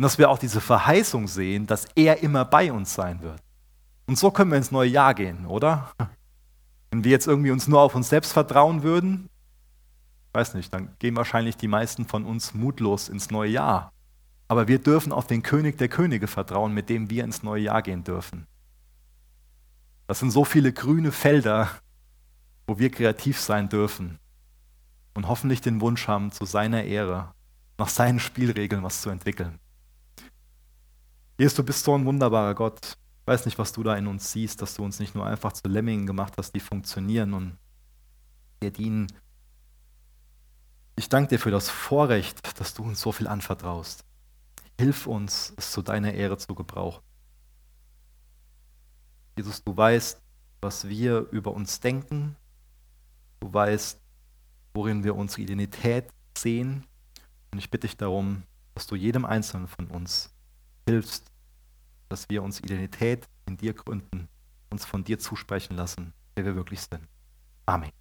[0.00, 3.38] Und dass wir auch diese Verheißung sehen, dass er immer bei uns sein wird.
[4.06, 5.92] Und so können wir ins neue Jahr gehen, oder?
[6.90, 9.28] Wenn wir jetzt irgendwie uns nur auf uns selbst vertrauen würden,
[10.32, 13.92] weiß nicht, dann gehen wahrscheinlich die meisten von uns mutlos ins neue Jahr.
[14.48, 17.82] Aber wir dürfen auf den König der Könige vertrauen, mit dem wir ins neue Jahr
[17.82, 18.46] gehen dürfen.
[20.06, 21.68] Das sind so viele grüne Felder,
[22.66, 24.18] wo wir kreativ sein dürfen
[25.12, 27.34] und hoffentlich den Wunsch haben, zu seiner Ehre,
[27.76, 29.58] nach seinen Spielregeln was zu entwickeln.
[31.40, 32.98] Jesus, du bist so ein wunderbarer Gott.
[33.22, 35.54] Ich weiß nicht, was du da in uns siehst, dass du uns nicht nur einfach
[35.54, 37.56] zu Lemmingen gemacht hast, die funktionieren und
[38.62, 39.06] dir dienen,
[40.96, 44.04] ich danke dir für das Vorrecht, dass du uns so viel anvertraust.
[44.78, 47.02] Hilf uns, es zu deiner Ehre zu gebrauchen.
[49.38, 50.20] Jesus, du weißt,
[50.60, 52.36] was wir über uns denken.
[53.40, 53.98] Du weißt,
[54.74, 56.04] worin wir unsere Identität
[56.36, 56.84] sehen.
[57.50, 58.42] Und ich bitte dich darum,
[58.74, 60.34] dass du jedem Einzelnen von uns
[60.86, 61.29] hilfst,
[62.10, 64.28] dass wir unsere Identität in dir gründen,
[64.68, 67.08] uns von dir zusprechen lassen, wer wir wirklich sind.
[67.66, 67.99] Amen.